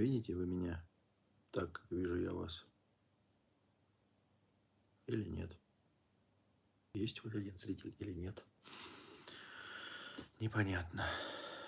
[0.00, 0.82] Видите вы меня
[1.50, 2.66] так, как вижу я вас?
[5.06, 5.54] Или нет?
[6.94, 8.42] Есть хоть один зритель или нет?
[10.38, 11.04] Непонятно.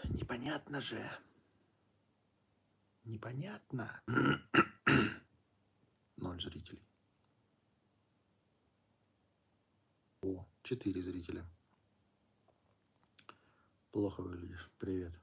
[0.04, 1.10] Непонятно же.
[3.04, 4.02] Непонятно.
[6.16, 6.88] Ноль зрителей.
[10.22, 11.44] О, четыре зрителя.
[13.90, 14.70] Плохо выглядишь.
[14.78, 15.20] Привет.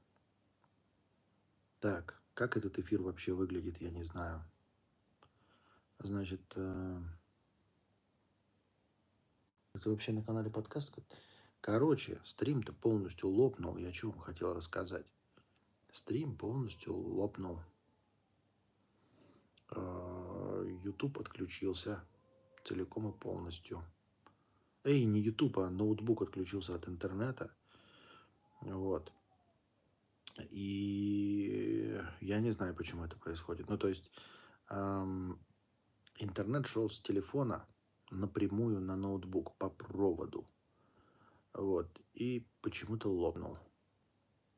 [1.80, 4.42] Так, как этот эфир вообще выглядит, я не знаю.
[6.00, 7.02] Значит, э,
[9.74, 10.98] это вообще на канале подкаст?
[11.60, 13.76] Короче, стрим-то полностью лопнул.
[13.76, 15.06] Я что вам хотел рассказать?
[15.92, 17.60] Стрим полностью лопнул.
[19.72, 22.02] Э, YouTube отключился
[22.64, 23.84] целиком и полностью.
[24.86, 27.52] Эй, не YouTube, а ноутбук отключился от интернета.
[28.62, 29.12] Вот.
[30.50, 33.70] И я не знаю, почему это происходит.
[33.70, 34.12] Ну, то есть
[34.70, 35.40] эм,
[36.18, 37.66] интернет шел с телефона
[38.12, 40.48] напрямую на ноутбук по проводу.
[41.54, 41.88] Вот.
[42.14, 43.58] И почему-то лопнул.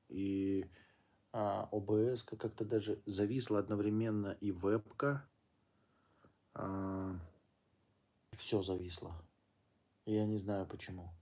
[0.09, 0.69] И
[1.31, 5.27] а, ОБС как-то даже зависла одновременно и вебка.
[6.53, 7.17] А,
[8.37, 9.15] все зависло.
[10.05, 11.13] Я не знаю почему.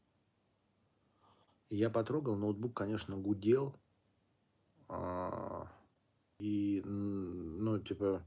[1.69, 3.75] Я потрогал, ноутбук, конечно, гудел.
[4.89, 5.71] А,
[6.39, 8.25] и, ну, типа,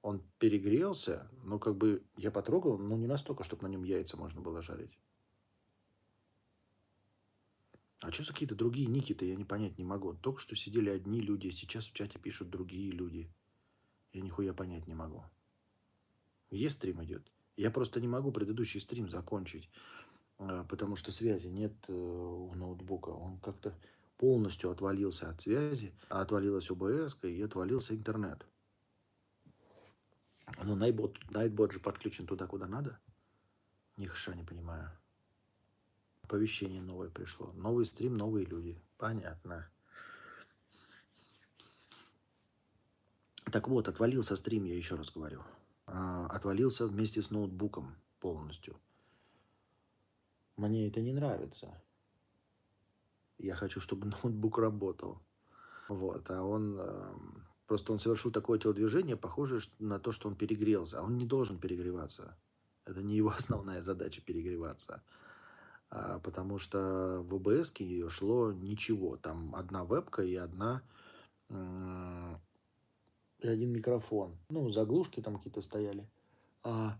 [0.00, 4.40] он перегрелся, но как бы я потрогал, но не настолько, чтобы на нем яйца можно
[4.40, 4.98] было жарить.
[8.00, 10.12] А что за какие-то другие ники-то, я не понять не могу.
[10.14, 13.30] Только что сидели одни люди, сейчас в чате пишут другие люди.
[14.12, 15.24] Я нихуя понять не могу.
[16.50, 17.32] Есть стрим идет?
[17.56, 19.70] Я просто не могу предыдущий стрим закончить,
[20.38, 23.08] а, потому что связи нет э, у ноутбука.
[23.08, 23.74] Он как-то
[24.16, 28.46] полностью отвалился от связи, отвалилась ОБС и отвалился интернет.
[30.62, 32.98] Ну, Найтбот, Найтбот же подключен туда, куда надо.
[33.96, 34.90] Ни хша не понимаю.
[36.22, 37.52] Оповещение новое пришло.
[37.52, 38.80] Новый стрим, новые люди.
[38.98, 39.68] Понятно.
[43.52, 45.42] Так вот, отвалился стрим, я еще раз говорю.
[45.86, 48.80] А, отвалился вместе с ноутбуком полностью.
[50.56, 51.80] Мне это не нравится.
[53.44, 55.20] Я хочу, чтобы ноутбук работал.
[55.88, 56.78] Вот, а он...
[56.80, 61.00] Эм, просто он совершил такое телодвижение, похоже на то, что он перегрелся.
[61.00, 62.36] А он не должен перегреваться.
[62.86, 65.02] Это не его основная задача перегреваться.
[65.90, 67.72] А, потому что в ОБС
[68.08, 69.16] шло ничего.
[69.18, 70.82] Там одна вебка и одна...
[71.50, 74.38] И один микрофон.
[74.48, 76.08] Ну, заглушки там какие-то стояли.
[76.62, 76.96] А...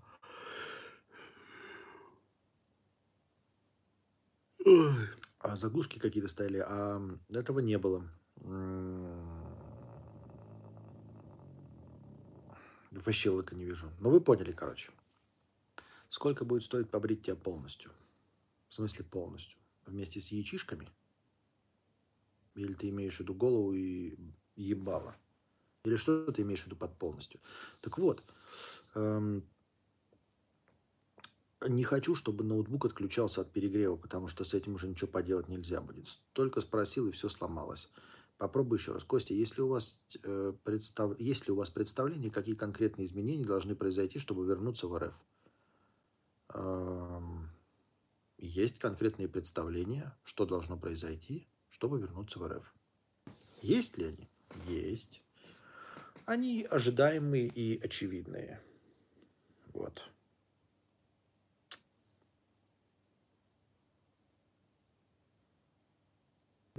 [4.66, 5.24] а
[5.55, 7.00] заглушки какие-то стояли, а
[7.31, 8.09] этого не было.
[12.91, 13.87] Вообще лыка не вижу.
[13.99, 14.93] Но ну, вы поняли, короче.
[16.09, 17.91] Сколько будет стоить побрить тебя полностью?
[18.69, 19.59] В смысле полностью?
[19.87, 20.88] Вместе с яичишками?
[22.55, 24.16] Или ты имеешь в виду голову и
[24.56, 25.16] ебало?
[25.84, 27.41] Или что ты имеешь в виду под полностью?
[27.81, 28.22] Так вот,
[28.94, 29.44] эм,
[31.69, 35.80] не хочу, чтобы ноутбук отключался от перегрева, потому что с этим уже ничего поделать нельзя
[35.80, 36.19] будет.
[36.32, 37.91] Только спросил, и все сломалось.
[38.38, 39.04] Попробуй еще раз.
[39.04, 41.19] Костя, есть ли у вас, э, представ...
[41.19, 45.14] есть ли у вас представление, какие конкретные изменения должны произойти, чтобы вернуться в РФ?
[46.54, 47.50] Эм...
[48.38, 52.75] Есть конкретные представления, что должно произойти, чтобы вернуться в РФ.
[53.62, 54.28] Есть ли они?
[54.69, 55.22] Есть.
[56.26, 58.60] Они ожидаемые и очевидные.
[59.72, 60.02] Вот.
[60.02, 60.10] Ну,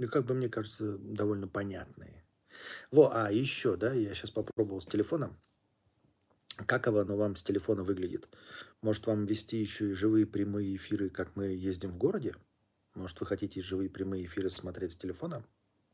[0.04, 2.22] как бы мне кажется, довольно понятные.
[2.90, 5.38] Во, а еще, да, я сейчас попробовал с телефоном.
[6.66, 8.28] Как оно вам с телефона выглядит?
[8.82, 12.34] Может, вам вести еще и живые прямые эфиры, как мы ездим в городе?
[12.94, 15.44] Может, вы хотите живые прямые эфиры смотреть с телефона?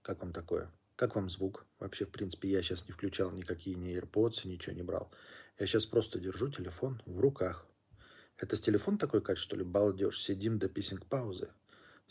[0.03, 0.73] Как вам такое?
[0.97, 1.67] Как вам звук?
[1.79, 5.11] Вообще, в принципе, я сейчас не включал никакие ни AirPods, ничего не брал.
[5.59, 7.67] Я сейчас просто держу телефон в руках.
[8.37, 10.21] Это с телефон такой качество, что ли, балдеж?
[10.21, 11.51] Сидим до писинг-паузы.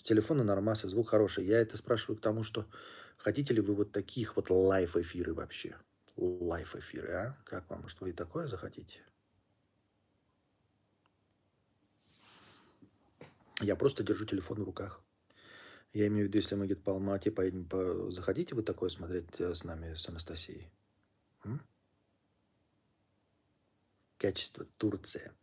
[0.02, 1.46] С телефона нормасы, звук хороший.
[1.46, 2.66] Я это спрашиваю к тому, что
[3.18, 5.76] хотите ли вы вот таких вот лайф-эфиры вообще?
[6.18, 7.38] Лайф-эфиры, а?
[7.46, 7.84] Как вам?
[7.84, 9.00] Может, вы и такое захотите?
[13.62, 15.04] Я просто держу телефон в руках.
[15.94, 18.10] Я имею в виду, если мы где-то по Алмате поедем, по...
[18.10, 20.72] захотите вы такое смотреть э, с нами, с Анастасией?
[21.44, 21.62] М?
[24.22, 25.34] Качество Турция.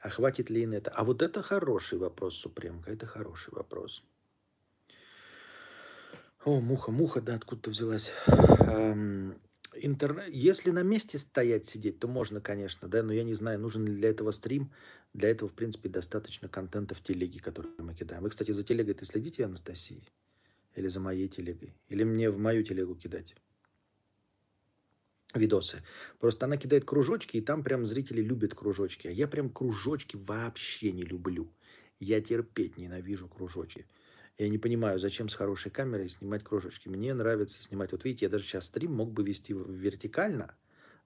[0.00, 0.90] А хватит ли это?
[0.90, 2.90] А вот это хороший вопрос, Супремка.
[2.90, 4.02] Это хороший вопрос.
[6.44, 8.10] О, муха, муха, да, откуда-то взялась.
[9.76, 13.86] Интернет, если на месте стоять, сидеть, то можно, конечно, да, но я не знаю, нужен
[13.86, 14.72] ли для этого стрим.
[15.12, 18.24] Для этого, в принципе, достаточно контента в телеге, который мы кидаем.
[18.24, 20.02] Вы, кстати, за телегой-то следите, Анастасии?
[20.74, 21.72] Или за моей телегой?
[21.88, 23.36] Или мне в мою телегу кидать?
[25.34, 25.82] Видосы.
[26.18, 29.08] Просто она кидает кружочки, и там прям зрители любят кружочки.
[29.08, 31.52] А я прям кружочки вообще не люблю.
[31.98, 33.86] Я терпеть ненавижу кружочки.
[34.36, 36.88] Я не понимаю, зачем с хорошей камерой снимать кружочки.
[36.88, 37.92] Мне нравится снимать.
[37.92, 40.56] Вот видите, я даже сейчас стрим мог бы вести вертикально,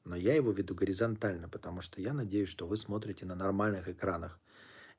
[0.05, 4.41] но я его веду горизонтально, потому что я надеюсь, что вы смотрите на нормальных экранах.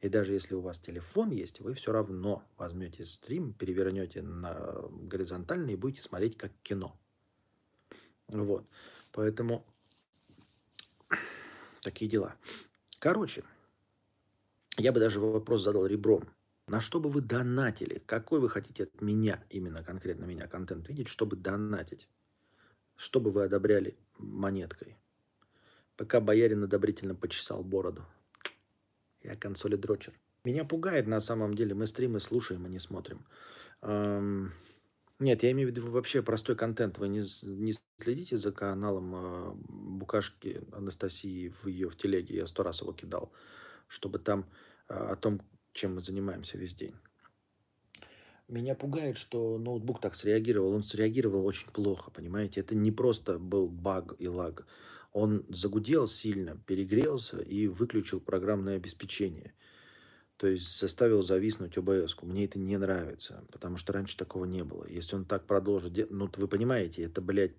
[0.02, 5.72] И даже если у вас телефон есть, вы все равно возьмете стрим, перевернете на горизонтально
[5.72, 6.98] и будете смотреть как кино.
[8.28, 8.66] Вот.
[9.11, 9.65] Поэтому
[11.81, 12.35] такие дела.
[13.00, 13.44] Короче,
[14.77, 16.29] я бы даже вопрос задал ребром.
[16.67, 18.01] На что бы вы донатили?
[18.06, 22.07] Какой вы хотите от меня, именно конкретно меня, контент видеть, чтобы донатить?
[22.95, 24.95] Что бы вы одобряли монеткой?
[25.97, 28.06] Пока боярин одобрительно почесал бороду.
[29.21, 30.13] Я консоли дрочер.
[30.44, 31.73] Меня пугает на самом деле.
[31.73, 33.25] Мы стримы слушаем, а не смотрим.
[33.81, 34.53] Эм...
[35.19, 36.98] Нет, я имею в виду вообще простой контент.
[36.98, 42.38] Вы не, не следите за каналом э, Букашки Анастасии в ее в телеге.
[42.38, 43.33] Я сто раз его кидал.
[43.89, 44.50] Чтобы там
[44.88, 45.42] э, о том,
[45.74, 46.95] чем мы занимаемся весь день.
[48.48, 50.71] Меня пугает, что ноутбук так среагировал.
[50.74, 52.62] Он среагировал очень плохо, понимаете?
[52.62, 54.66] Это не просто был баг и лаг.
[55.12, 59.54] Он загудел сильно, перегрелся и выключил программное обеспечение.
[60.39, 62.15] То есть заставил зависнуть ОБС.
[62.15, 62.25] -ку.
[62.25, 64.88] Мне это не нравится, потому что раньше такого не было.
[64.88, 66.09] Если он так продолжит.
[66.09, 67.57] Ну, вы понимаете, это, блядь,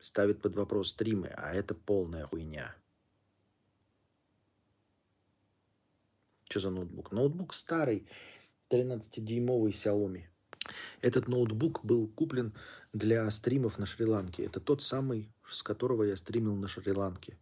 [0.00, 2.72] ставит под вопрос стримы, а это полная хуйня.
[6.44, 7.10] Что за ноутбук?
[7.10, 8.06] Ноутбук старый,
[8.70, 10.22] 13-дюймовый Xiaomi.
[11.00, 12.54] Этот ноутбук был куплен
[12.92, 14.44] для стримов на Шри-Ланке.
[14.44, 17.40] Это тот самый, с которого я стримил на Шри-Ланке.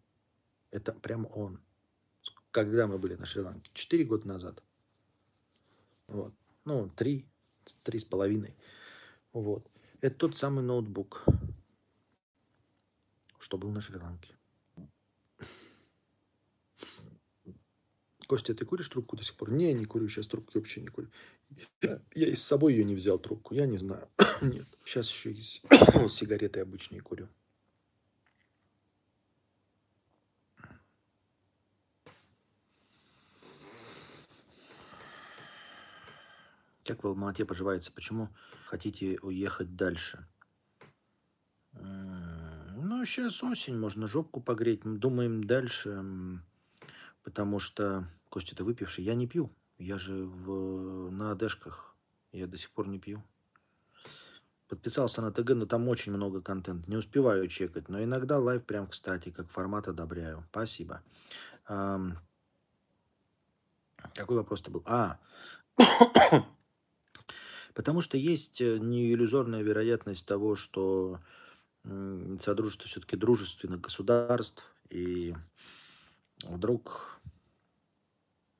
[0.70, 1.60] Это прям он.
[2.50, 3.70] Когда мы были на Шри-Ланке?
[3.75, 4.62] Четыре года назад.
[6.08, 6.35] Вот.
[6.64, 7.26] Ну, три,
[7.85, 8.56] три с половиной.
[9.32, 9.70] Вот.
[10.00, 11.25] Это тот самый ноутбук,
[13.38, 14.35] что был на Шри-Ланке.
[18.26, 19.50] Костя, ты куришь трубку до сих пор?
[19.50, 21.08] Не, не курю, сейчас трубки вообще не курю.
[21.82, 24.08] Я, я и с собой ее не взял трубку, я не знаю.
[24.41, 25.43] Нет, сейчас еще и
[26.08, 27.29] сигареты обычные курю.
[36.90, 37.92] Как в Алмате поживается?
[37.92, 38.31] Почему
[38.66, 40.26] хотите уехать дальше?
[41.72, 44.81] Ну, сейчас осень, можно жопку погреть.
[44.82, 46.02] Думаем дальше,
[47.22, 49.04] потому что Костя, ты выпивший?
[49.04, 49.54] Я не пью.
[49.78, 51.94] Я же в, на одежках.
[52.32, 53.22] Я до сих пор не пью.
[54.66, 56.90] Подписался на ТГ, но там очень много контента.
[56.90, 57.88] Не успеваю чекать.
[57.88, 60.44] Но иногда live прям, кстати, как формат одобряю.
[60.50, 61.02] Спасибо.
[61.69, 62.19] Эм...
[64.16, 64.82] Какой вопрос-то был?
[64.86, 65.20] А,
[67.81, 71.19] потому что есть э, неиллюзорная вероятность того, что
[71.82, 75.35] Содружество все-таки дружественных государств, и
[76.43, 77.23] вдруг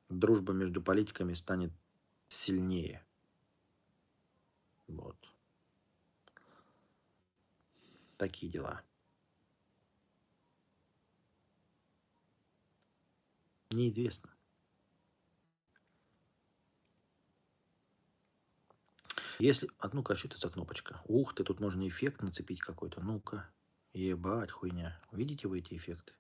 [0.09, 1.71] дружба между политиками станет
[2.29, 3.05] сильнее.
[4.89, 5.19] Вот.
[8.17, 8.81] Такие дела.
[13.71, 14.30] Неизвестно.
[19.41, 19.71] Если...
[19.79, 21.01] А ну-ка, что это за кнопочка?
[21.07, 23.01] Ух ты, тут можно эффект нацепить какой-то.
[23.01, 23.49] Ну-ка.
[23.95, 25.01] Ебать, хуйня.
[25.13, 26.13] Видите вы эти эффекты?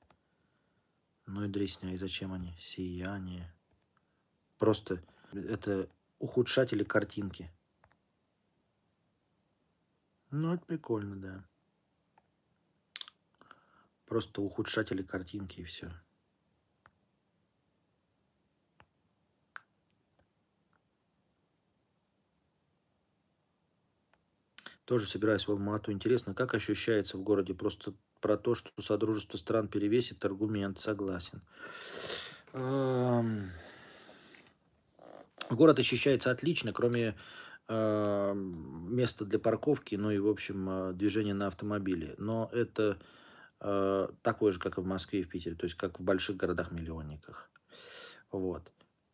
[1.26, 1.92] Ну и дресня.
[1.92, 2.54] И зачем они?
[2.58, 3.54] Сияние.
[4.58, 7.52] Просто это ухудшатели картинки.
[10.30, 11.44] Ну, это прикольно, да.
[14.06, 15.92] Просто ухудшатели картинки и все.
[24.90, 25.92] Тоже собираюсь в Алмату.
[25.92, 27.54] Интересно, как ощущается в городе?
[27.54, 30.80] Просто про то, что Содружество стран перевесит аргумент.
[30.80, 31.42] Согласен.
[35.48, 37.16] Город ощущается отлично, кроме
[37.68, 42.16] э, места для парковки, ну и, в общем, э, движения на автомобиле.
[42.18, 42.98] Но это
[43.60, 46.36] э, такое же, как и в Москве и в Питере, то есть как в больших
[46.36, 47.48] городах-миллионниках.
[48.32, 48.72] Вот.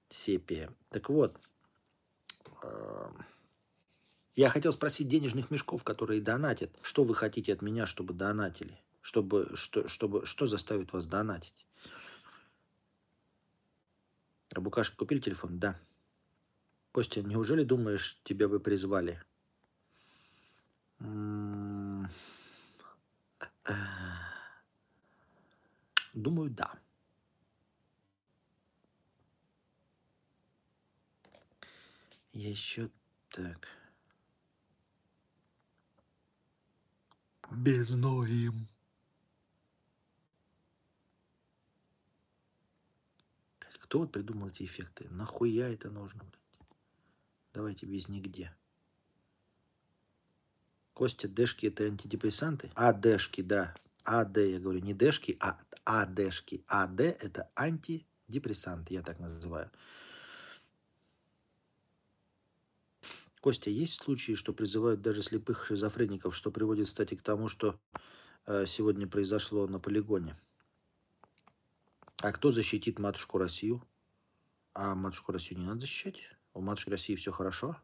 [0.08, 0.72] Сепия.
[0.88, 1.36] Так вот,
[2.62, 3.10] э,
[4.36, 6.70] я хотел спросить денежных мешков, которые донатят.
[6.82, 8.78] Что вы хотите от меня, чтобы донатили?
[9.00, 11.66] Чтобы, что, чтобы, что заставит вас донатить?
[14.54, 15.58] А Букашка купили телефон?
[15.58, 15.80] Да.
[16.92, 19.22] Костя, неужели думаешь, тебя бы призвали?
[26.12, 26.74] Думаю, да.
[32.32, 32.90] Еще
[33.30, 33.75] так.
[37.50, 38.68] Безноим.
[43.80, 45.08] Кто вот придумал эти эффекты?
[45.10, 46.68] Нахуя это нужно, блядь?
[47.54, 48.54] Давайте без нигде.
[50.92, 52.70] Костя, дэшки это антидепрессанты?
[52.74, 53.74] А, дэшки, да.
[54.04, 56.64] АД, я говорю, не дэшки, а АДшки.
[56.66, 59.70] АД это антидепрессанты, я так называю.
[63.40, 67.78] Костя, есть случаи, что призывают даже слепых шизофреников, что приводит, кстати, к тому, что
[68.46, 70.36] э, сегодня произошло на полигоне?
[72.18, 73.86] А кто защитит матушку Россию?
[74.74, 76.22] А матушку Россию не надо защищать?
[76.54, 77.76] У матушки России все хорошо?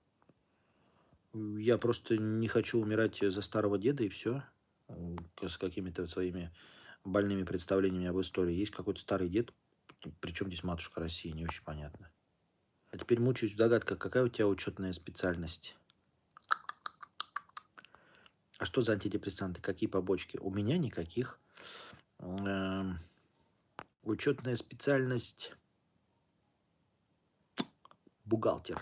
[1.35, 4.43] Я просто не хочу умирать за старого деда и все.
[5.41, 6.53] С какими-то своими
[7.05, 8.55] больными представлениями об истории.
[8.55, 9.53] Есть какой-то старый дед,
[10.21, 12.11] причем здесь матушка России, не очень понятно.
[12.93, 15.75] А теперь мучаюсь в догадках, какая у тебя учетная специальность?
[18.59, 19.63] А что за антидепрессанты?
[19.63, 20.37] Какие побочки?
[20.37, 21.41] У меня никаких.
[22.19, 23.01] Эм,
[24.03, 25.53] учетная специальность
[28.27, 28.79] бухгалтер.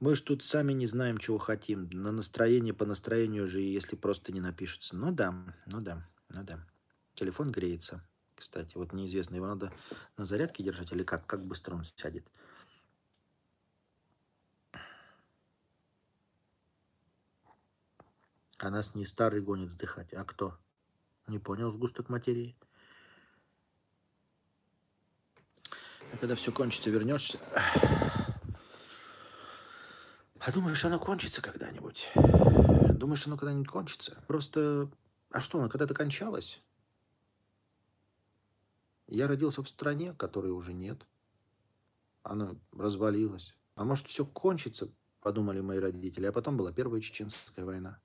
[0.00, 1.90] Мы же тут сами не знаем, чего хотим.
[1.90, 4.96] На настроение по настроению же, если просто не напишется.
[4.96, 5.32] Ну да,
[5.66, 6.66] ну да, ну да.
[7.14, 8.02] Телефон греется.
[8.44, 9.72] Кстати, вот неизвестно, его надо
[10.18, 11.26] на зарядке держать или как?
[11.26, 12.26] Как быстро он сядет?
[18.58, 20.58] А нас не старый гонит вздыхать, а кто?
[21.26, 22.54] Не понял сгусток материи?
[26.12, 27.38] А когда все кончится, вернешься.
[30.38, 32.10] А думаешь, оно кончится когда-нибудь?
[32.14, 34.22] Думаешь, оно когда-нибудь кончится?
[34.26, 34.90] Просто,
[35.30, 36.60] а что, оно когда-то кончалось?
[39.06, 41.06] Я родился в стране, которой уже нет.
[42.22, 43.56] Она развалилась.
[43.74, 46.26] А может, все кончится, подумали мои родители.
[46.26, 48.00] А потом была Первая Чеченская война.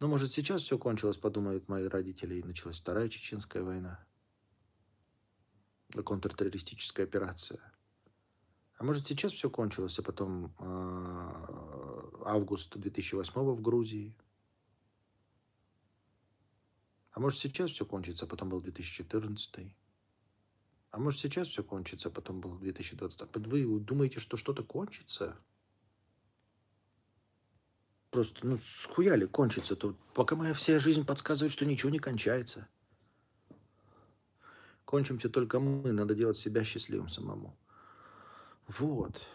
[0.00, 4.06] Ну, может, сейчас все кончилось, подумают мои родители, и началась Вторая Чеченская война.
[5.92, 7.60] Контртеррористическая операция.
[8.78, 14.16] А может, сейчас все кончилось, а потом э, август 2008 в Грузии–
[17.12, 19.74] а может сейчас все кончится, а потом был 2014.
[20.90, 23.36] А может сейчас все кончится, а потом был 2020.
[23.46, 25.36] Вы думаете, что что-то кончится?
[28.10, 29.76] Просто, ну, схуяли кончится.
[29.76, 32.66] То пока моя вся жизнь подсказывает, что ничего не кончается.
[34.86, 35.92] Кончимся только мы.
[35.92, 37.58] Надо делать себя счастливым самому.
[38.66, 39.26] Вот.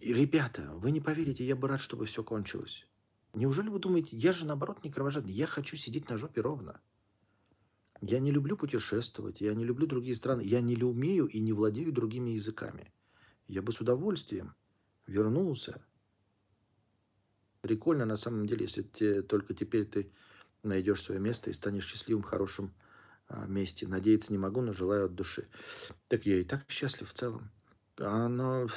[0.00, 2.86] Ребята, вы не поверите, я бы рад, чтобы все кончилось.
[3.32, 6.80] Неужели вы думаете, я же наоборот не кровожадный, я хочу сидеть на жопе ровно.
[8.00, 11.92] Я не люблю путешествовать, я не люблю другие страны, я не умею и не владею
[11.92, 12.92] другими языками.
[13.46, 14.54] Я бы с удовольствием
[15.06, 15.82] вернулся.
[17.60, 20.10] Прикольно на самом деле, если те, только теперь ты
[20.62, 22.72] найдешь свое место и станешь счастливым, хорошим
[23.28, 23.86] а, месте.
[23.86, 25.48] Надеяться не могу, но желаю от души.
[26.08, 27.50] Так я и так счастлив в целом.
[27.96, 28.68] Оно,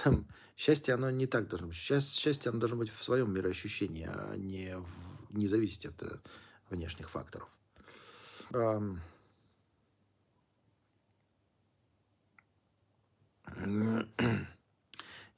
[0.58, 1.78] счастье, оно не так должно быть.
[1.78, 6.20] Счастье, счастье оно должно быть в своем мироощущении, а не, в, не зависеть от э,
[6.70, 7.50] внешних факторов.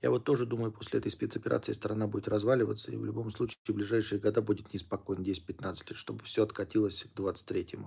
[0.02, 3.72] Я вот тоже думаю, после этой спецоперации страна будет разваливаться, и в любом случае в
[3.72, 7.80] ближайшие года будет неспокойно, 10-15 лет, чтобы все откатилось к 23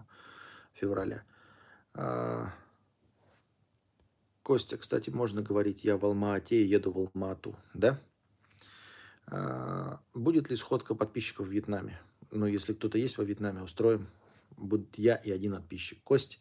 [0.72, 1.24] февраля.
[1.94, 2.52] А...
[4.42, 8.00] Костя, кстати, можно говорить, я в Алма-Ате еду в Алма-Ату, да?
[9.26, 10.00] А...
[10.14, 12.00] Будет ли сходка подписчиков в Вьетнаме?
[12.30, 14.08] Ну, если кто-то есть во Вьетнаме, устроим.
[14.56, 16.02] Будет я и один подписчик.
[16.02, 16.40] Кость,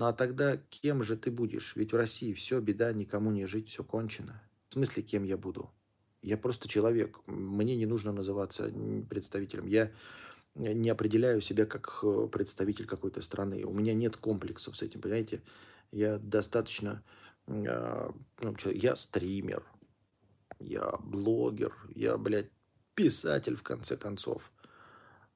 [0.00, 1.76] ну а тогда кем же ты будешь?
[1.76, 4.42] Ведь в России все, беда, никому не жить, все кончено.
[4.70, 5.70] В смысле, кем я буду?
[6.22, 7.20] Я просто человек.
[7.26, 8.72] Мне не нужно называться
[9.10, 9.66] представителем.
[9.66, 9.92] Я
[10.54, 13.62] не определяю себя как э, представитель какой-то страны.
[13.64, 15.42] У меня нет комплексов с этим, понимаете?
[15.92, 17.02] Я достаточно...
[17.46, 19.66] Э, ну, я стример,
[20.60, 22.50] я блогер, я, блядь,
[22.94, 24.50] писатель, в конце концов.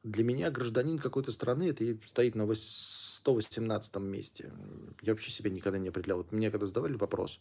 [0.04, 4.52] Для меня гражданин какой-то страны это стоит на 118 месте.
[5.00, 6.18] Я вообще себя никогда не определял.
[6.18, 7.40] Вот меня когда задавали вопрос,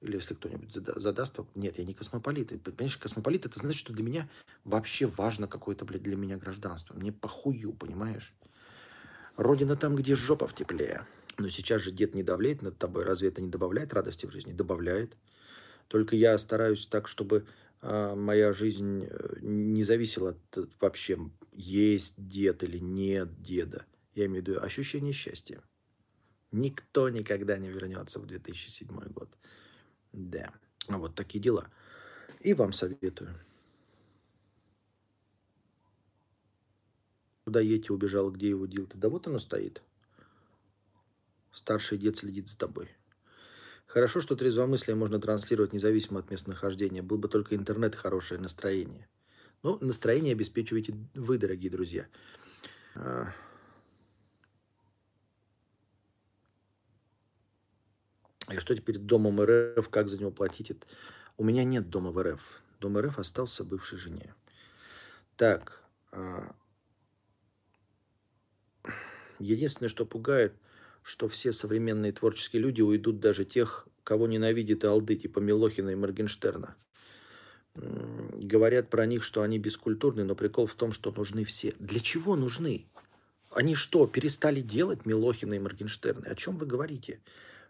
[0.00, 2.62] или если кто-нибудь задаст, то нет, я не космополит.
[2.62, 4.28] Понимаешь, космополит это значит, что для меня
[4.62, 6.94] вообще важно какое-то, блядь, для меня гражданство.
[6.94, 8.32] Мне похую, понимаешь?
[9.36, 11.04] Родина там, где жопа в тепле.
[11.38, 13.02] Но сейчас же дед не давляет над тобой.
[13.04, 14.52] Разве это не добавляет радости в жизни?
[14.52, 15.16] Добавляет.
[15.88, 17.46] Только я стараюсь так, чтобы
[17.82, 21.18] э, моя жизнь э, не зависела от вообще
[21.60, 23.84] есть дед или нет деда.
[24.14, 25.62] Я имею в виду ощущение счастья.
[26.50, 29.28] Никто никогда не вернется в 2007 год.
[30.12, 30.52] Да,
[30.88, 31.70] вот такие дела.
[32.40, 33.38] И вам советую.
[37.44, 38.96] Куда Ети убежал, где его дил-то?
[38.96, 39.82] Да вот оно стоит.
[41.52, 42.88] Старший дед следит за тобой.
[43.86, 47.02] Хорошо, что трезвомыслие можно транслировать независимо от местонахождения.
[47.02, 49.08] Был бы только интернет хорошее настроение.
[49.62, 52.06] Ну, настроение обеспечиваете вы, дорогие друзья.
[52.94, 53.32] А.
[58.50, 60.72] И что теперь домом РФ, как за него платить?
[61.36, 62.40] У меня нет дома в РФ.
[62.80, 64.34] Дом РФ остался бывшей жене.
[65.36, 65.84] Так.
[66.10, 66.54] А.
[69.38, 70.54] Единственное, что пугает,
[71.02, 76.76] что все современные творческие люди уйдут даже тех, кого ненавидит Алды, типа Милохина и Моргенштерна.
[77.74, 81.74] Говорят про них, что они бескультурны, но прикол в том, что нужны все.
[81.78, 82.86] Для чего нужны?
[83.50, 86.26] Они что, перестали делать Милохина и Моргенштерны?
[86.26, 87.20] О чем вы говорите?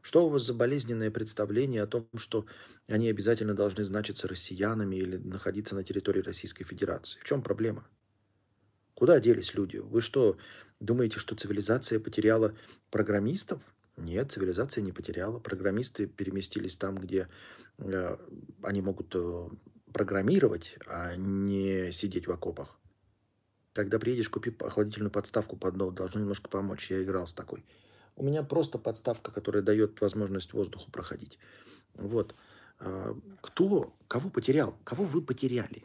[0.02, 2.46] Что у вас за болезненное представление о том, что
[2.88, 7.20] они обязательно должны значиться россиянами или находиться на территории Российской Федерации?
[7.20, 7.86] В чем проблема?
[8.94, 9.76] Куда делись люди?
[9.76, 10.36] Вы что,
[10.78, 12.54] думаете, что цивилизация потеряла
[12.90, 13.62] программистов?
[13.96, 15.38] Нет, цивилизация не потеряла.
[15.38, 17.28] Программисты переместились там, где
[17.78, 18.16] э,
[18.62, 19.48] они могут э,
[19.92, 22.78] программировать, а не сидеть в окопах.
[23.72, 26.90] Когда приедешь, купи охладительную подставку под ноут, должно немножко помочь.
[26.90, 27.64] Я играл с такой.
[28.16, 31.38] У меня просто подставка, которая дает возможность воздуху проходить.
[31.94, 32.34] Вот.
[32.80, 34.76] А, кто, кого потерял?
[34.84, 35.84] Кого вы потеряли?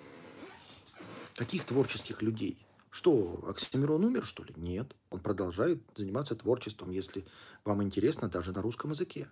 [1.36, 2.66] Каких творческих людей?
[2.90, 4.54] Что, Оксимирон умер, что ли?
[4.56, 4.96] Нет.
[5.10, 7.26] Он продолжает заниматься творчеством, если
[7.66, 9.28] вам интересно, даже на русском языке.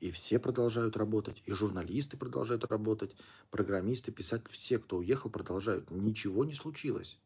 [0.00, 3.16] И все продолжают работать, и журналисты продолжают работать,
[3.50, 5.90] программисты, писатели, все, кто уехал, продолжают.
[5.90, 7.18] Ничего не случилось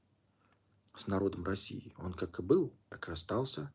[0.94, 1.92] с народом России.
[1.98, 3.72] Он как и был, так и остался.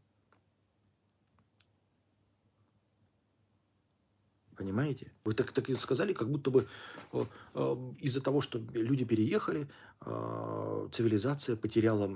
[4.56, 5.12] Понимаете?
[5.26, 6.66] Вы так, так и сказали, как будто бы
[7.12, 7.24] э,
[7.56, 9.68] э, из-за того, что люди переехали,
[10.02, 12.08] э, цивилизация потеряла,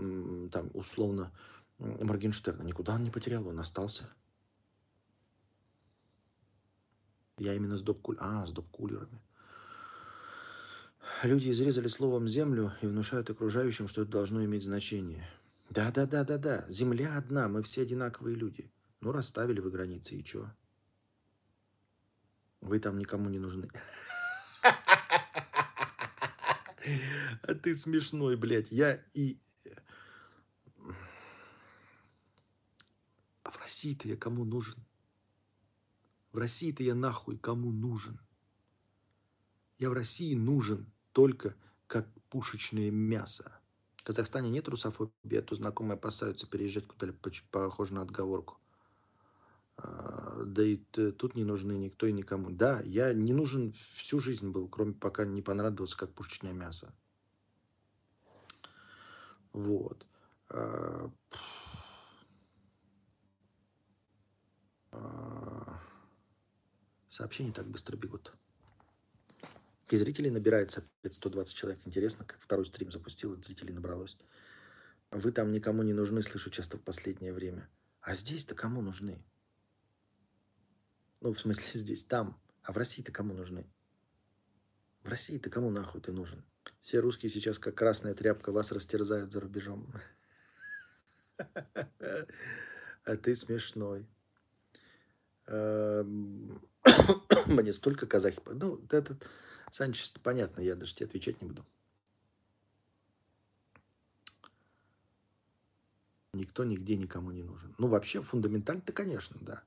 [0.50, 1.32] там, условно,
[1.80, 2.64] Моргенштерна.
[2.64, 4.10] Никуда он не потерял, он остался.
[7.40, 9.22] Я именно с доп А, с доп-кулерами.
[11.24, 15.28] Люди изрезали словом землю и внушают окружающим, что это должно иметь значение.
[15.70, 16.66] Да-да-да-да-да.
[16.68, 18.70] Земля одна, мы все одинаковые люди.
[19.00, 20.50] Ну, расставили вы границы, и чё?
[22.60, 23.70] Вы там никому не нужны.
[27.44, 28.72] А ты смешной, блядь.
[28.72, 29.40] Я и...
[33.44, 34.84] А в России-то я кому нужен?
[36.32, 38.20] В России-то я нахуй кому нужен?
[39.78, 41.56] Я в России нужен только
[41.88, 43.60] как пушечное мясо.
[43.96, 47.18] В Казахстане нет русофобии, а то знакомые опасаются переезжать куда-либо
[47.52, 48.60] похоже на отговорку.
[49.78, 52.50] А, да и тут не нужны никто и никому.
[52.50, 56.94] Да, я не нужен всю жизнь был, кроме пока не понравился как пушечное мясо.
[59.52, 60.06] Вот.
[60.50, 61.12] А,
[67.10, 68.34] сообщения так быстро бегут.
[69.90, 71.82] И зрителей набирается 120 человек.
[71.86, 74.18] Интересно, как второй стрим запустил, и зрителей набралось.
[75.12, 77.68] Вы там никому не нужны, слышу часто в последнее время.
[78.02, 79.24] А здесь-то кому нужны?
[81.22, 82.40] Ну, в смысле, здесь, там.
[82.62, 83.66] А в России-то кому нужны?
[85.02, 86.46] В России-то кому нахуй ты нужен?
[86.82, 89.92] Все русские сейчас, как красная тряпка, вас растерзают за рубежом.
[93.06, 94.06] А ты смешной.
[97.48, 98.40] Мне столько казахи...
[98.46, 99.18] Ну, это,
[99.72, 101.66] Санчес, понятно, я даже тебе отвечать не буду.
[106.34, 107.74] Никто нигде никому не нужен.
[107.78, 109.64] Ну, вообще, фундаментально-то, конечно, да.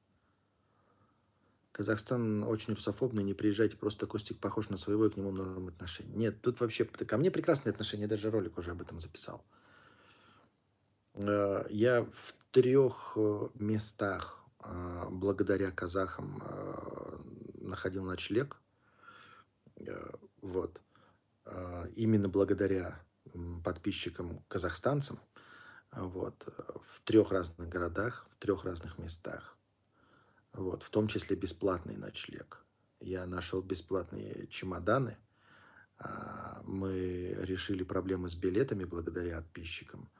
[1.72, 6.14] Казахстан очень русофобный, не приезжайте, просто Костик похож на своего, и к нему норм отношений.
[6.14, 9.42] Нет, тут вообще ко мне прекрасные отношения, я даже ролик уже об этом записал.
[11.14, 14.41] Э, я в трех э, местах
[15.10, 16.42] благодаря казахам
[17.60, 18.56] находил ночлег.
[20.40, 20.80] Вот.
[21.96, 23.00] Именно благодаря
[23.64, 25.18] подписчикам казахстанцам.
[25.92, 26.46] Вот.
[26.82, 29.56] В трех разных городах, в трех разных местах.
[30.52, 32.64] Вот, в том числе бесплатный ночлег.
[33.00, 35.16] Я нашел бесплатные чемоданы.
[35.98, 40.10] А, мы решили проблемы с билетами благодаря подписчикам.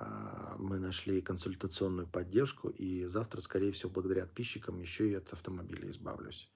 [0.00, 2.68] А, мы нашли консультационную поддержку.
[2.68, 6.50] И завтра, скорее всего, благодаря подписчикам еще и от автомобиля избавлюсь.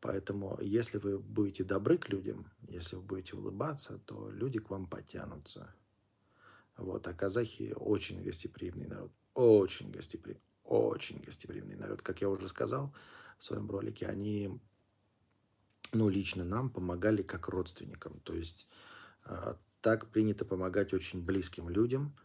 [0.00, 4.86] Поэтому, если вы будете добры к людям, если вы будете улыбаться, то люди к вам
[4.86, 5.72] потянутся.
[6.76, 9.12] Вот, а казахи очень гостеприимный народ.
[9.34, 10.42] Очень гостеприимный.
[10.64, 12.02] Очень гостеприимный народ.
[12.02, 12.94] Как я уже сказал
[13.38, 14.58] в своем ролике, они,
[15.92, 18.18] ну, лично нам помогали как родственникам.
[18.20, 18.66] То есть
[19.26, 22.16] э, так принято помогать очень близким людям,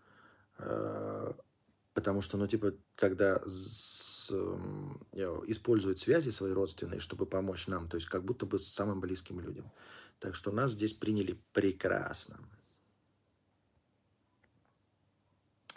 [0.58, 7.96] потому что, ну, типа, когда с, э, используют связи свои родственные, чтобы помочь нам, то
[7.96, 9.72] есть как будто бы с самым близким людям.
[10.20, 12.38] Так что нас здесь приняли прекрасно.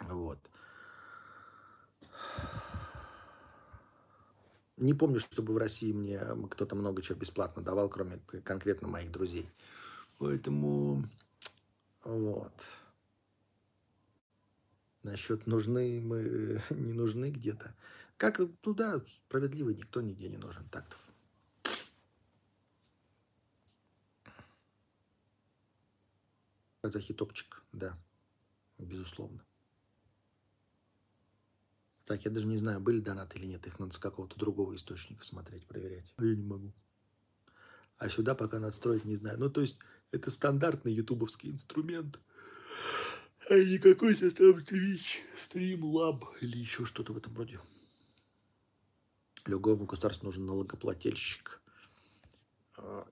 [0.01, 0.39] Вот.
[4.77, 9.49] Не помню, чтобы в России мне кто-то много чего бесплатно давал, кроме конкретно моих друзей.
[10.19, 11.03] Поэтому
[12.03, 12.53] вот.
[15.03, 17.75] Насчет нужны мы, не нужны где-то.
[18.17, 20.67] Как, ну да, справедливо никто нигде не нужен.
[20.69, 20.97] Так-то.
[26.81, 27.97] Казахи топчик, да,
[28.77, 29.43] безусловно.
[32.09, 33.67] Так, я даже не знаю, были донаты или нет.
[33.67, 36.11] Их надо с какого-то другого источника смотреть, проверять.
[36.17, 36.73] А я не могу.
[37.99, 39.37] А сюда пока надстроить не знаю.
[39.37, 39.77] Ну, то есть,
[40.11, 42.19] это стандартный ютубовский инструмент.
[43.49, 47.59] А не какой-то там Twitch, Streamlab или еще что-то в этом роде.
[49.47, 51.59] Любому государству нужен налогоплательщик
[52.77, 53.07] а,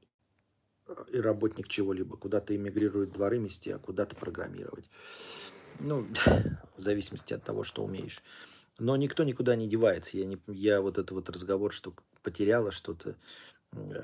[1.11, 2.17] и работник чего-либо.
[2.17, 4.87] Куда-то эмигрирует дворы мести, а куда-то программировать.
[5.79, 6.05] Ну,
[6.77, 8.21] в зависимости от того, что умеешь.
[8.77, 10.19] Но никто никуда не девается.
[10.19, 13.15] Я, не, я вот этот вот разговор, что потеряла что-то.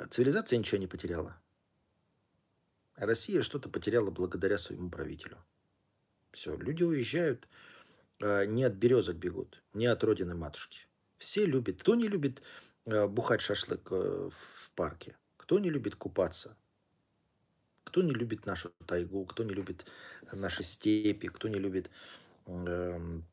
[0.10, 1.40] Цивилизация ничего не потеряла.
[2.96, 5.38] Россия что-то потеряла благодаря своему правителю.
[6.34, 7.48] Все, люди уезжают,
[8.22, 10.88] а, не от березок бегут, не от родины матушки.
[11.20, 11.82] Все любят.
[11.82, 12.42] Кто не любит
[12.86, 15.16] а, бухать шашлык э, в парке?
[15.38, 16.58] Кто не любит купаться?
[17.84, 19.26] Кто не любит нашу тайгу?
[19.26, 19.86] Кто не любит
[20.32, 21.28] наши степи?
[21.28, 21.92] Кто не любит
[22.48, 23.24] эм,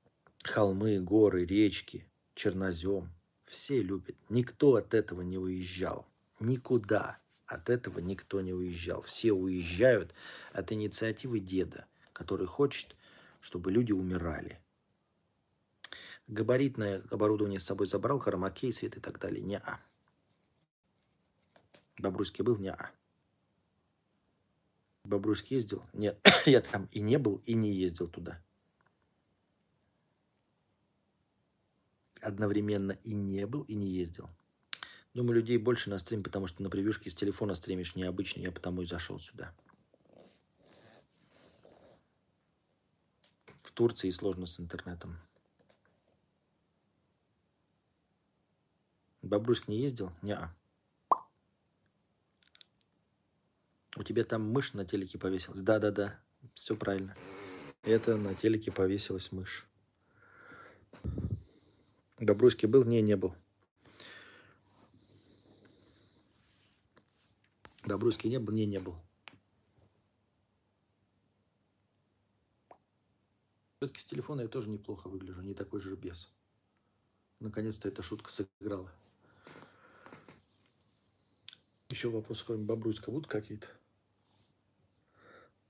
[0.42, 3.10] холмы, горы, речки, чернозем.
[3.44, 4.16] Все любят.
[4.28, 6.06] Никто от этого не уезжал.
[6.40, 9.02] Никуда от этого никто не уезжал.
[9.02, 10.14] Все уезжают
[10.52, 11.86] от инициативы деда,
[12.20, 12.94] который хочет,
[13.40, 14.60] чтобы люди умирали.
[16.28, 19.42] Габаритное оборудование с собой забрал, хромакей, свет и так далее.
[19.42, 19.80] Не-а.
[21.98, 22.58] Бобруйский был?
[22.58, 22.90] Не-а.
[25.04, 25.82] Бобруйский ездил?
[25.94, 28.38] Нет, я там и не был, и не ездил туда.
[32.22, 34.28] одновременно и не был, и не ездил.
[35.14, 38.40] Думаю, людей больше на стрим, потому что на превьюшке с телефона стримишь необычно.
[38.40, 39.54] Я потому и зашел сюда.
[43.70, 45.16] В Турции сложно с интернетом.
[49.22, 50.10] Бобруйск не ездил?
[50.22, 50.52] Неа.
[53.96, 55.60] У тебя там мышь на телеке повесилась?
[55.60, 56.18] Да-да-да,
[56.52, 57.14] все правильно.
[57.84, 59.64] Это на телеке повесилась мышь.
[62.18, 62.84] Добруйский был?
[62.84, 63.36] Не, не был.
[67.84, 68.52] Добруйский не был?
[68.52, 68.96] Не, не был.
[73.80, 76.28] Все-таки с телефона я тоже неплохо выгляжу, не такой же без.
[77.38, 78.92] Наконец-то эта шутка сыграла.
[81.88, 83.68] Еще вопросы, кроме Бобруйска, будут какие-то?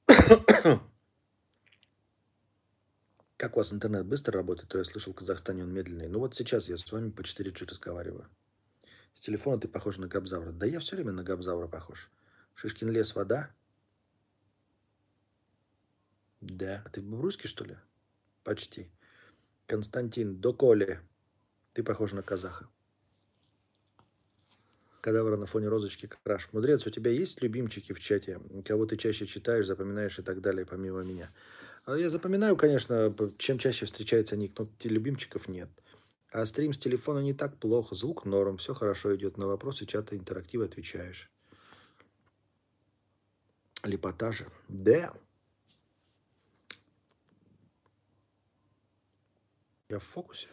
[3.36, 4.68] Как у вас интернет быстро работает?
[4.70, 6.08] То я слышал, в Казахстане он медленный.
[6.08, 8.28] Ну вот сейчас я с вами по 4G разговариваю.
[9.14, 10.50] С телефона ты похож на Габзавра.
[10.50, 12.10] Да я все время на Габзавра похож.
[12.54, 13.54] Шишкин лес, вода?
[16.40, 16.82] Да.
[16.84, 17.76] А ты в Бобруйске, что ли?
[18.44, 18.90] Почти.
[19.66, 21.00] Константин, доколе.
[21.72, 22.68] Ты похож на казаха.
[25.00, 26.48] Кадавра на фоне розочки краш.
[26.52, 28.40] Мудрец, у тебя есть любимчики в чате?
[28.66, 31.32] Кого ты чаще читаешь, запоминаешь и так далее, помимо меня?
[31.84, 35.70] А я запоминаю, конечно, чем чаще встречается ник, но любимчиков нет.
[36.30, 39.38] А стрим с телефона не так плохо, звук норм, все хорошо идет.
[39.38, 41.30] На вопросы чата интерактива отвечаешь.
[43.82, 44.46] Лепотажи.
[44.68, 45.14] Да.
[49.90, 50.46] Я в фокусе?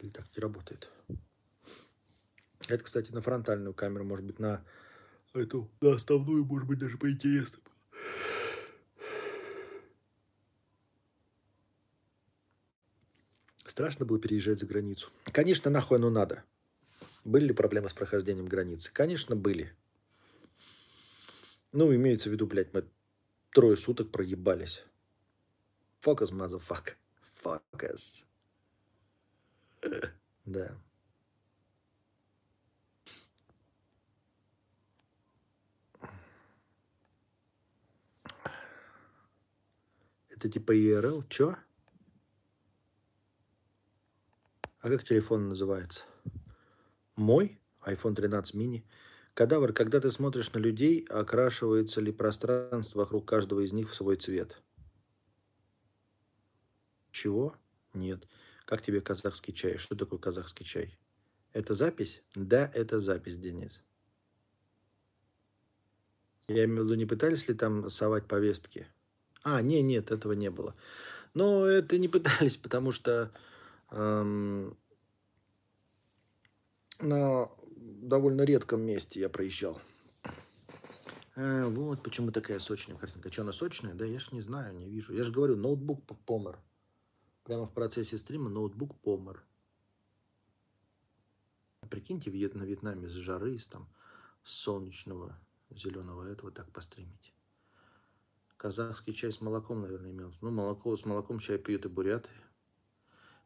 [0.00, 0.90] Или так не работает?
[2.66, 4.64] Это, кстати, на фронтальную камеру, может быть, на
[5.34, 7.58] эту, на основную, может быть, даже поинтересно
[13.64, 15.12] Страшно было переезжать за границу.
[15.30, 16.42] Конечно, нахуй оно надо.
[17.24, 18.92] Были ли проблемы с прохождением границы?
[18.92, 19.72] Конечно, были.
[21.70, 22.84] Ну, имеется в виду, блядь, мы
[23.52, 24.82] трое суток проебались.
[26.00, 26.94] Фокус, motherfucker.
[27.42, 28.26] Фокус.
[30.46, 30.76] Да.
[40.28, 41.24] Это типа ИРЛ?
[41.28, 41.54] Чё?
[44.80, 46.04] А как телефон называется?
[47.16, 48.82] Мой iPhone 13 mini.
[49.34, 54.16] Кадавр, когда ты смотришь на людей, окрашивается ли пространство вокруг каждого из них в свой
[54.16, 54.62] цвет?
[57.10, 57.56] Чего?
[57.94, 58.26] Нет.
[58.64, 59.76] Как тебе казахский чай?
[59.78, 60.96] Что такое казахский чай?
[61.52, 62.22] Это запись?
[62.34, 63.82] Да, это запись, Денис.
[66.46, 68.86] Я имею в виду, не пытались ли там совать повестки?
[69.42, 70.74] А, не, нет, этого не было.
[71.34, 73.32] Но это не пытались, потому что
[73.90, 74.76] эм,
[77.00, 79.80] на довольно редком месте я проезжал.
[81.36, 83.32] А, вот почему такая сочная картинка.
[83.32, 83.94] Что, она сочная?
[83.94, 85.14] Да я ж не знаю, не вижу.
[85.14, 86.58] Я же говорю, ноутбук помер.
[87.44, 89.44] Прямо в процессе стрима ноутбук помер.
[91.88, 93.88] Прикиньте, на Вьетнаме с жары, с, там,
[94.42, 95.38] солнечного
[95.70, 97.34] зеленого этого так постримить.
[98.56, 100.34] Казахский чай с молоком, наверное, имел.
[100.40, 102.30] Ну, молоко с молоком чай пьют и буряты.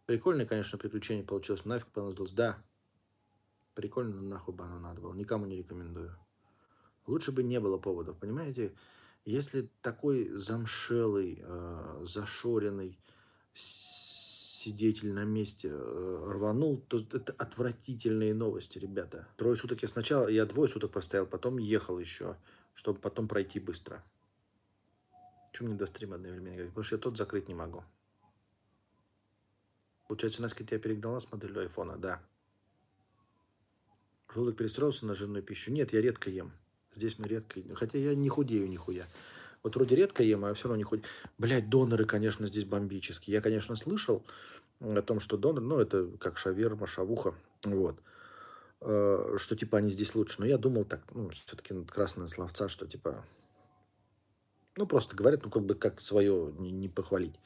[0.07, 1.64] Прикольное, конечно, приключение получилось.
[1.64, 2.33] Нафиг понадобилось.
[2.33, 2.62] Да,
[3.74, 5.14] прикольно, но нахуй бы оно надо было.
[5.14, 6.18] Никому не рекомендую.
[7.07, 8.74] Лучше бы не было поводов, понимаете?
[9.24, 12.98] Если такой замшелый, э, зашоренный
[13.54, 19.28] сидетель на месте э, рванул, то это отвратительные новости, ребята.
[19.36, 22.36] Трое суток я сначала, я двое суток простоял, потом ехал еще,
[22.74, 24.02] чтобы потом пройти быстро.
[25.52, 26.70] Чем мне до стрима одновременно говорить?
[26.70, 27.84] Потому что я тот закрыть не могу.
[30.08, 32.22] Получается, Наска тебя перегнала с моделью айфона, да.
[34.32, 35.72] Желудок перестроился на жирную пищу.
[35.72, 36.52] Нет, я редко ем.
[36.94, 39.06] Здесь мы редко Хотя я не худею нихуя.
[39.64, 41.09] Вот вроде редко ем, а все равно не худею.
[41.38, 43.35] Блять, доноры, конечно, здесь бомбические.
[43.35, 44.22] Я, конечно, слышал
[44.79, 47.98] о том, что донор, ну, это как шаверма, шавуха, вот.
[48.83, 50.37] Э, что, типа, они здесь лучше.
[50.40, 53.24] Но я думал так, ну, все-таки красные словца, что, типа,
[54.77, 57.40] ну, просто говорят, ну, как бы, как свое не, не похвалить.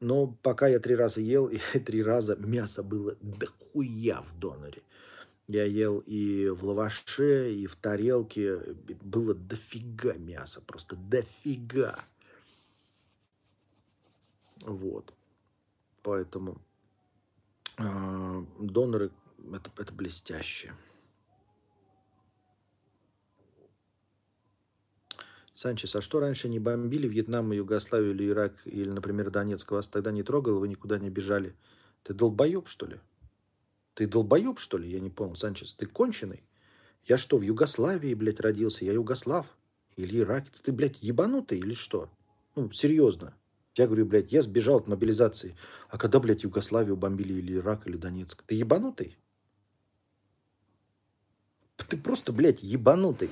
[0.00, 4.82] Но пока я три раза ел, и три раза мясо было дохуя в доноре.
[5.52, 8.58] Я ел и в лаваше, и в тарелке.
[9.02, 11.98] Было дофига мяса, просто дофига.
[14.62, 15.12] Вот.
[16.02, 16.58] Поэтому
[17.78, 19.10] э, доноры
[19.52, 20.72] это, это блестяще.
[25.52, 29.70] Санчес, а что раньше не бомбили Вьетнам, Югославию или Ирак, или, например, Донецк?
[29.70, 31.54] Вас тогда не трогало, вы никуда не бежали?
[32.04, 32.98] Ты долбоеб, что ли?
[33.94, 34.88] Ты долбоеб, что ли?
[34.88, 35.74] Я не понял, Санчес.
[35.74, 36.42] Ты конченый?
[37.04, 38.84] Я что, в Югославии, блядь, родился?
[38.84, 39.46] Я югослав?
[39.96, 40.60] Или иракец?
[40.60, 42.10] Ты, блядь, ебанутый или что?
[42.54, 43.34] Ну, серьезно.
[43.74, 45.56] Я говорю, блядь, я сбежал от мобилизации.
[45.88, 48.42] А когда, блядь, Югославию бомбили или Ирак, или Донецк?
[48.42, 49.16] Ты ебанутый?
[51.76, 53.30] Ты просто, блядь, ебанутый.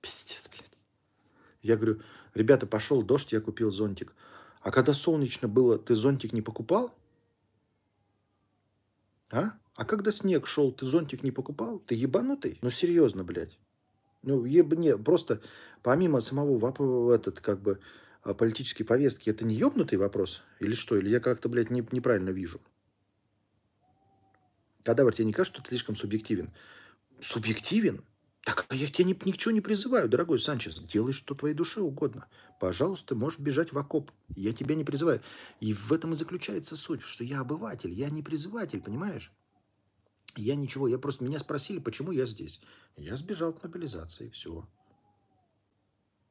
[0.00, 0.78] Пиздец, блядь.
[1.62, 2.02] Я говорю,
[2.34, 4.14] ребята, пошел дождь, я купил зонтик.
[4.60, 6.94] А когда солнечно было, ты зонтик не покупал?
[9.34, 9.50] А?
[9.74, 11.80] А когда снег шел, ты зонтик не покупал?
[11.80, 12.58] Ты ебанутый?
[12.62, 13.58] Ну, серьезно, блядь.
[14.22, 15.42] Ну, ебне, просто
[15.82, 17.80] помимо самого вопроса, этот, как бы,
[18.22, 20.42] а, политической повестки, это не ебнутый вопрос?
[20.60, 20.96] Или что?
[20.96, 22.60] Или я как-то, блядь, не, неправильно вижу?
[24.84, 26.52] Кадавр, тебе не кажется, что ты слишком субъективен?
[27.18, 28.04] Субъективен?
[28.44, 30.78] Так я тебя ни, ничего не призываю, дорогой Санчес.
[30.80, 32.28] Делай, что твоей душе угодно.
[32.60, 34.10] Пожалуйста, можешь бежать в окоп.
[34.36, 35.22] Я тебя не призываю.
[35.60, 39.32] И в этом и заключается суть, что я обыватель, я не призыватель, понимаешь?
[40.36, 42.60] Я ничего, я просто меня спросили, почему я здесь.
[42.96, 44.68] Я сбежал от мобилизации, все.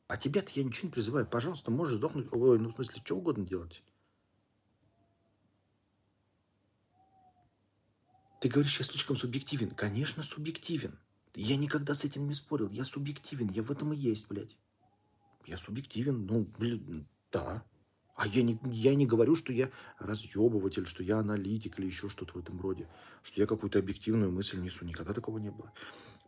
[0.07, 1.25] А тебя-то я ничего не призываю.
[1.25, 2.27] Пожалуйста, можешь сдохнуть.
[2.31, 3.81] Ой, ну в смысле, что угодно делать.
[8.39, 9.71] Ты говоришь, я слишком субъективен.
[9.71, 10.99] Конечно, субъективен.
[11.35, 12.69] Я никогда с этим не спорил.
[12.69, 13.49] Я субъективен.
[13.49, 14.55] Я в этом и есть, блядь.
[15.45, 16.25] Я субъективен.
[16.25, 17.63] Ну, блин, да.
[18.15, 22.33] А я не, я не говорю, что я разъебыватель, что я аналитик или еще что-то
[22.33, 22.87] в этом роде.
[23.23, 24.85] Что я какую-то объективную мысль несу.
[24.85, 25.73] Никогда такого не было.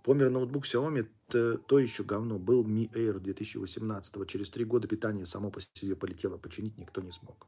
[0.03, 2.39] Помер ноутбук Xiaomi, то, то еще говно.
[2.39, 6.37] Был Mi Air 2018 Через три года питание само по себе полетело.
[6.37, 7.47] Починить никто не смог.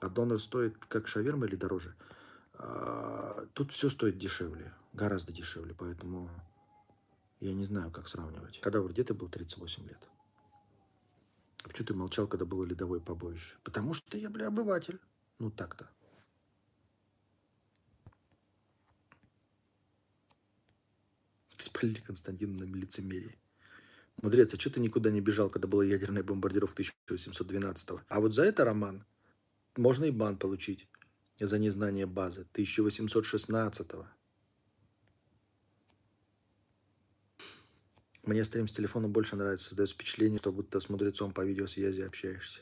[0.00, 1.94] А донор стоит как шаверма или дороже?
[2.54, 4.72] А, тут все стоит дешевле.
[4.92, 5.74] Гораздо дешевле.
[5.74, 6.30] Поэтому
[7.40, 8.60] я не знаю, как сравнивать.
[8.60, 10.08] Когда где ты был 38 лет?
[11.62, 13.56] А почему ты молчал, когда было ледовое побоище?
[13.62, 14.98] Потому что я, бля, обыватель.
[15.38, 15.90] Ну так-то.
[21.58, 23.38] Спалили Константина на лицемерии.
[24.22, 28.00] Мудрец, а что ты никуда не бежал, когда была ядерная бомбардировка 1812 -го?
[28.08, 29.04] А вот за это, Роман,
[29.76, 30.88] можно и бан получить
[31.38, 33.92] за незнание базы 1816
[38.22, 39.68] Мне стрим с телефона больше нравится.
[39.68, 42.60] Создается впечатление, что будто с мудрецом по видеосвязи общаешься.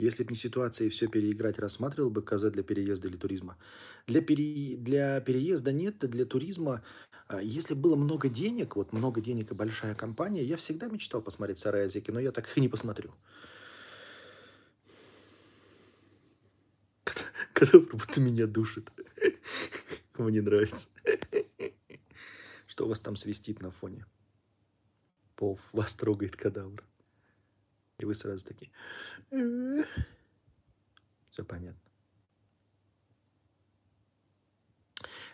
[0.00, 3.58] Если бы не ситуация и все переиграть, рассматривал бы КЗ для переезда или туризма?
[4.06, 4.76] Для, пере...
[4.78, 6.82] для переезда нет, для туризма,
[7.28, 11.58] а, если было много денег, вот много денег и большая компания, я всегда мечтал посмотреть
[11.58, 13.12] Сараязики, но я так их и не посмотрю.
[17.52, 18.90] Когда будто меня душит.
[20.16, 20.88] Мне нравится.
[22.80, 24.06] Что вас там свистит на фоне?
[25.36, 26.82] Пов, вас трогает кадавр.
[27.98, 28.70] И вы сразу такие...
[31.28, 31.78] Все понятно.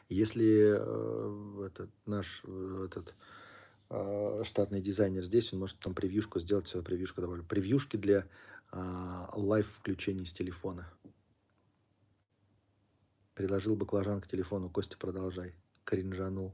[0.09, 3.15] Если э, этот наш э, этот
[3.91, 7.45] э, штатный дизайнер здесь, он может там превьюшку сделать, сюда превьюшку добавлю.
[7.45, 8.29] Превьюшки для
[8.73, 10.93] live включений с телефона.
[13.35, 14.69] Приложил баклажан к телефону.
[14.69, 15.55] Костя, продолжай.
[15.85, 16.53] Кринжанул.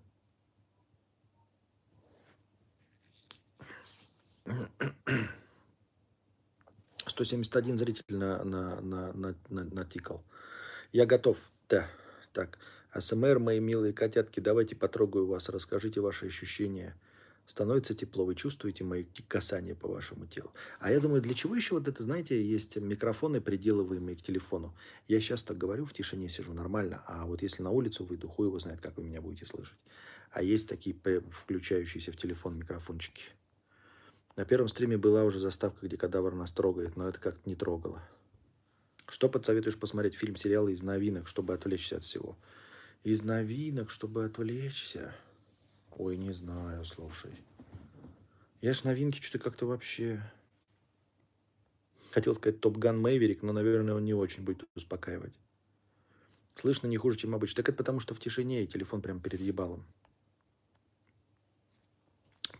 [7.07, 10.25] 171 зритель на, на, на, на, на, натикал.
[10.93, 11.39] Я готов.
[11.69, 11.89] Да.
[12.33, 12.59] Так.
[12.93, 15.49] АСМР, мои милые котятки, давайте потрогаю вас.
[15.49, 16.95] Расскажите ваши ощущения.
[17.47, 20.53] Становится тепло, вы чувствуете мои касания по вашему телу.
[20.79, 24.75] А я думаю, для чего еще вот это, знаете, есть микрофоны, приделываемые к телефону.
[25.09, 28.47] Я сейчас так говорю, в тишине сижу нормально, а вот если на улицу выйду, хуй
[28.47, 29.77] его знает, как вы меня будете слышать.
[30.31, 30.97] А есть такие
[31.31, 33.25] включающиеся в телефон микрофончики.
[34.37, 38.03] На первом стриме была уже заставка, где кадавр нас трогает, но это как-то не трогало.
[39.07, 42.39] Что подсоветуешь посмотреть фильм, сериалы из новинок, чтобы отвлечься от всего?
[43.05, 45.15] Из новинок, чтобы отвлечься?
[45.91, 47.33] Ой, не знаю, слушай.
[48.63, 50.23] Я ж новинки что-то как-то вообще...
[52.13, 55.35] Хотел сказать Топ Ган Мэйверик, но, наверное, он не очень будет успокаивать.
[56.55, 57.57] Слышно не хуже, чем обычно.
[57.57, 59.85] Так это потому, что в тишине и телефон прям перед ебалом.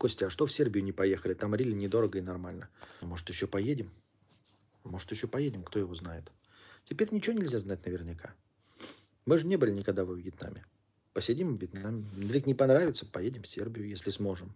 [0.03, 1.33] Костя, а что в Сербию не поехали?
[1.33, 2.67] Там рили недорого и нормально.
[2.99, 3.89] Может, еще поедем?
[4.83, 6.29] Может, еще поедем, кто его знает.
[6.83, 8.35] Теперь ничего нельзя знать наверняка.
[9.25, 10.65] Мы же не были никогда во Вьетнаме.
[11.13, 12.01] Посидим в Вьетнаме.
[12.17, 14.53] Вдруг не понравится, поедем в Сербию, если сможем.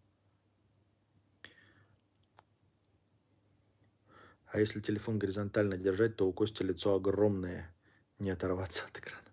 [4.48, 7.74] А если телефон горизонтально держать, то у Кости лицо огромное.
[8.20, 9.27] Не оторваться от экрана.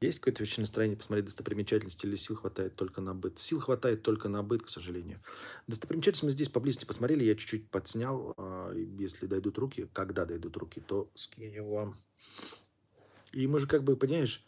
[0.00, 3.38] Есть какое-то вообще настроение посмотреть достопримечательности или сил хватает только на быт?
[3.38, 5.20] Сил хватает только на быт, к сожалению.
[5.66, 8.32] Достопримечательности мы здесь поблизости посмотрели, я чуть-чуть подснял.
[8.38, 11.96] А, если дойдут руки, когда дойдут руки, то скинем вам.
[13.32, 14.42] И мы же как бы, понимаешь,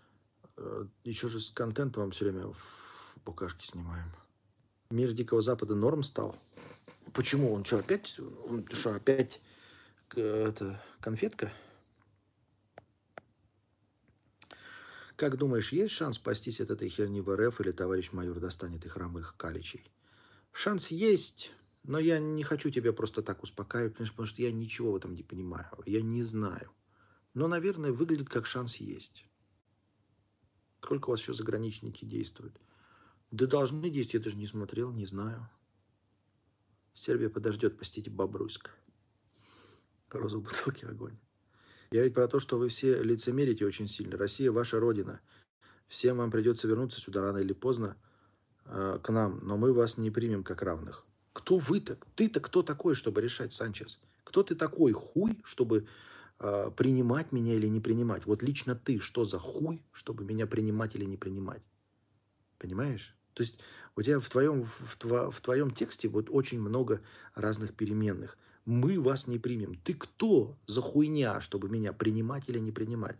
[0.57, 4.11] э, еще же с контентом вам все время в букашки снимаем.
[4.91, 6.35] Мир Дикого Запада норм стал.
[7.13, 7.53] Почему?
[7.53, 8.19] Он что, опять?
[8.49, 9.41] Он что, опять
[10.17, 11.53] это, конфетка?
[15.23, 18.97] Как думаешь, есть шанс спастись от этой херни в РФ или товарищ майор достанет их
[18.97, 19.85] рамых каличей?
[20.51, 21.53] Шанс есть,
[21.85, 25.23] но я не хочу тебя просто так успокаивать, потому что я ничего в этом не
[25.23, 25.69] понимаю.
[25.87, 26.73] Я не знаю.
[27.35, 29.25] Но, наверное, выглядит как шанс есть.
[30.81, 32.61] Сколько у вас еще заграничники действуют?
[33.31, 35.49] Да должны действовать, я даже не смотрел, не знаю.
[36.95, 38.71] Сербия подождет, простите, Бобруйск.
[40.09, 41.17] Роза в бутылке огонь.
[41.93, 44.17] Я ведь про то, что вы все лицемерите очень сильно.
[44.17, 45.21] Россия ваша родина.
[45.89, 47.99] Всем вам придется вернуться сюда рано или поздно
[48.65, 51.05] э, к нам, но мы вас не примем как равных.
[51.35, 51.99] Кто вы-то?
[52.17, 54.01] Ты-то кто такой, чтобы решать, Санчес?
[54.25, 55.87] Кто ты такой хуй, чтобы
[56.39, 58.25] э, принимать меня или не принимать?
[58.25, 61.63] Вот лично ты, что за хуй, чтобы меня принимать или не принимать?
[62.57, 63.15] Понимаешь?
[63.35, 63.59] То есть
[63.97, 67.03] у тебя в твоем, в, в твоем тексте вот очень много
[67.35, 69.75] разных переменных мы вас не примем.
[69.75, 73.17] Ты кто за хуйня, чтобы меня принимать или не принимать?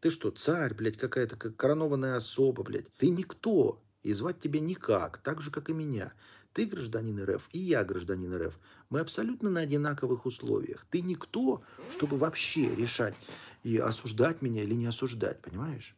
[0.00, 2.92] Ты что, царь, блядь, какая-то как коронованная особа, блядь?
[2.94, 6.12] Ты никто, и звать тебя никак, так же, как и меня.
[6.52, 8.58] Ты гражданин РФ, и я гражданин РФ.
[8.90, 10.86] Мы абсолютно на одинаковых условиях.
[10.90, 11.62] Ты никто,
[11.92, 13.14] чтобы вообще решать
[13.62, 15.96] и осуждать меня или не осуждать, понимаешь?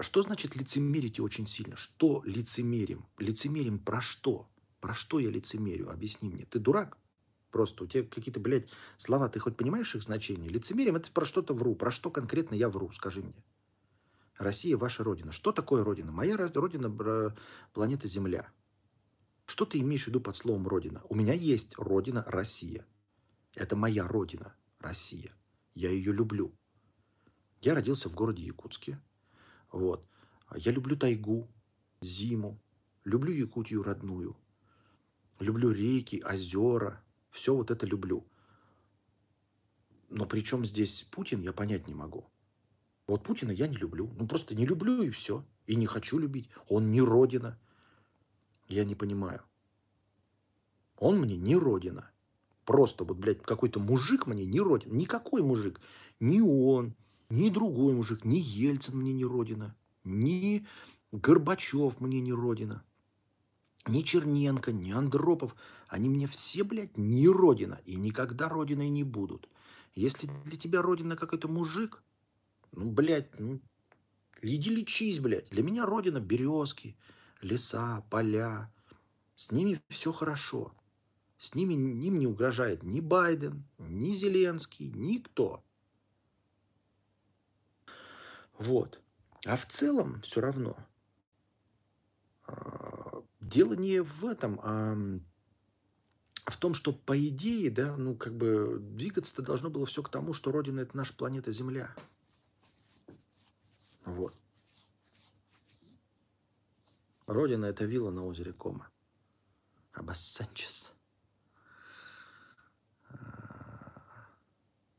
[0.00, 1.76] Что значит лицемерите очень сильно?
[1.76, 3.06] Что лицемерим?
[3.18, 4.48] Лицемерим про что?
[4.80, 5.90] Про что я лицемерю?
[5.90, 6.44] Объясни мне.
[6.46, 6.98] Ты дурак?
[7.50, 10.50] Просто у тебя какие-то, блядь, слова, ты хоть понимаешь их значение?
[10.50, 11.76] Лицемерием это про что-то вру.
[11.76, 12.90] Про что конкретно я вру?
[12.90, 13.44] Скажи мне.
[14.38, 15.30] Россия ваша родина.
[15.30, 16.10] Что такое родина?
[16.10, 17.34] Моя родина–
[17.72, 18.50] планета Земля.
[19.46, 21.02] Что ты имеешь в виду под словом родина?
[21.08, 22.86] У меня есть родина Россия.
[23.54, 25.30] Это моя родина Россия.
[25.74, 26.52] Я ее люблю.
[27.60, 29.00] Я родился в городе Якутске.
[29.74, 30.06] Вот.
[30.54, 31.48] Я люблю тайгу,
[32.00, 32.60] зиму,
[33.02, 34.36] люблю Якутию родную,
[35.40, 37.02] люблю реки, озера,
[37.32, 38.24] все вот это люблю.
[40.10, 42.30] Но при чем здесь Путин, я понять не могу.
[43.08, 44.08] Вот Путина я не люблю.
[44.16, 45.44] Ну, просто не люблю и все.
[45.66, 46.48] И не хочу любить.
[46.68, 47.58] Он не родина.
[48.68, 49.42] Я не понимаю.
[50.98, 52.12] Он мне не родина.
[52.64, 54.92] Просто вот, блядь, какой-то мужик мне не родина.
[54.92, 55.80] Никакой мужик.
[56.20, 56.94] Ни он,
[57.30, 59.74] ни другой мужик, ни Ельцин мне не родина.
[60.04, 60.66] Ни
[61.12, 62.84] Горбачев мне не родина.
[63.86, 65.54] Ни Черненко, ни Андропов.
[65.88, 67.80] Они мне все, блядь, не родина.
[67.84, 69.48] И никогда родиной не будут.
[69.94, 72.02] Если для тебя родина какой-то мужик,
[72.72, 73.60] ну, блядь, ну,
[74.42, 75.48] иди лечись, блядь.
[75.50, 76.96] Для меня родина березки,
[77.40, 78.72] леса, поля.
[79.36, 80.72] С ними все хорошо.
[81.38, 85.62] С ними им не угрожает ни Байден, ни Зеленский, никто.
[88.58, 89.00] Вот.
[89.44, 90.76] А в целом все равно
[92.46, 94.96] а, дело не в этом, а
[96.46, 100.32] в том, что по идее, да, ну как бы двигаться-то должно было все к тому,
[100.32, 101.94] что Родина это наша планета Земля.
[104.04, 104.34] Вот.
[107.26, 108.90] Родина это вилла на озере Кома.
[109.92, 110.93] Абассанчес.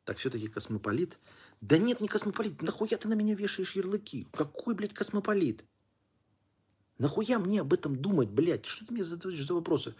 [0.06, 1.18] Так все-таки космополит?
[1.62, 2.62] Да нет, не космополит.
[2.62, 4.28] Нахуя ты на меня вешаешь ярлыки?
[4.32, 5.66] Какой, блядь, космополит?
[7.00, 8.66] Нахуя мне об этом думать, блядь?
[8.66, 9.96] Что ты мне задаешь за вопросы?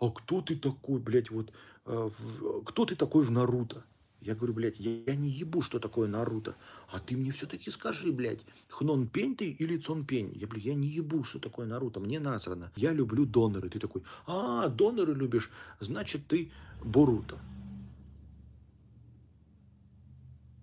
[0.00, 1.52] А кто ты такой, блядь, вот...
[1.86, 3.84] Э, в, кто ты такой в Наруто?
[4.20, 6.54] Я говорю, блядь, я, я не ебу, что такое Наруто.
[6.92, 10.32] А ты мне все-таки скажи, блядь, Хнон Пень ты или Цон Пень?
[10.36, 11.98] Я, блядь, я не ебу, что такое Наруто.
[11.98, 12.70] Мне насрано.
[12.76, 13.68] Я люблю доноры.
[13.70, 15.50] Ты такой, а, доноры любишь,
[15.80, 16.52] значит, ты
[16.84, 17.40] Боруто.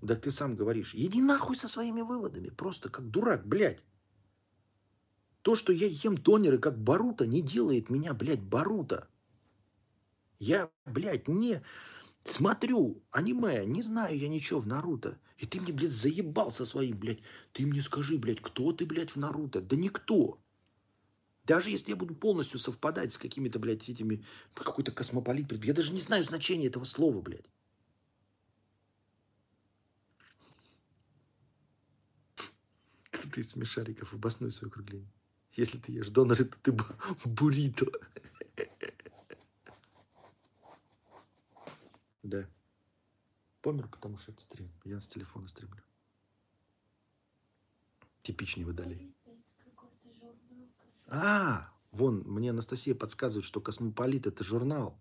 [0.05, 2.49] Да ты сам говоришь, иди нахуй со своими выводами.
[2.49, 3.83] Просто как дурак, блядь.
[5.41, 9.07] То, что я ем донеры как Барута, не делает меня, блядь, Барута.
[10.37, 11.63] Я, блядь, не
[12.23, 15.17] смотрю аниме, не знаю я ничего в Наруто.
[15.37, 17.21] И ты мне, блядь, заебал со своим, блядь.
[17.51, 19.59] Ты мне скажи, блядь, кто ты, блядь, в Наруто?
[19.59, 20.39] Да никто.
[21.45, 25.99] Даже если я буду полностью совпадать с какими-то, блядь, этими, какой-то космополит, я даже не
[25.99, 27.49] знаю значения этого слова, блядь.
[33.24, 35.11] ты из смешариков, обоснуй свое округление.
[35.53, 36.77] Если ты ешь доноры, то ты
[37.25, 37.87] буррито.
[42.23, 42.47] Да.
[43.61, 44.69] Помер, потому что это стрим.
[44.83, 45.81] Я с телефона стримлю.
[48.21, 49.15] Типичный водолей.
[51.07, 54.99] А, вон, мне Анастасия подсказывает, что Космополит это журнал.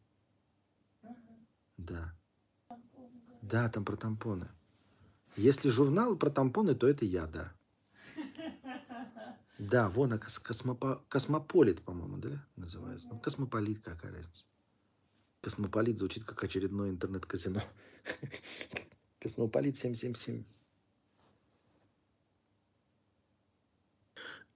[1.77, 2.15] Да.
[3.43, 4.49] Да, там про тампоны.
[5.37, 7.53] Если журнал про тампоны, то это я, да.
[9.59, 11.05] Да, вон, а космопо...
[11.09, 13.09] космополит, по-моему, да, называется?
[13.09, 14.45] Ну, космополит, какая разница.
[15.41, 17.63] Космополит звучит как очередное интернет-казино.
[19.21, 20.45] Космополит 777.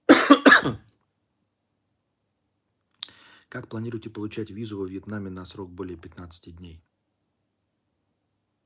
[3.49, 6.83] Как планируете получать визу во Вьетнаме на срок более 15 дней?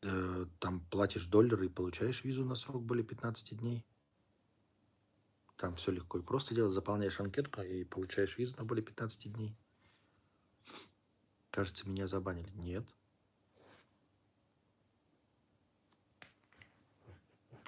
[0.01, 3.85] Э, там платишь доллары и получаешь визу на срок более 15 дней.
[5.57, 6.73] Там все легко и просто делать.
[6.73, 9.55] Заполняешь анкетку и получаешь визу на более 15 дней.
[11.51, 12.49] Кажется, меня забанили.
[12.55, 12.85] Нет.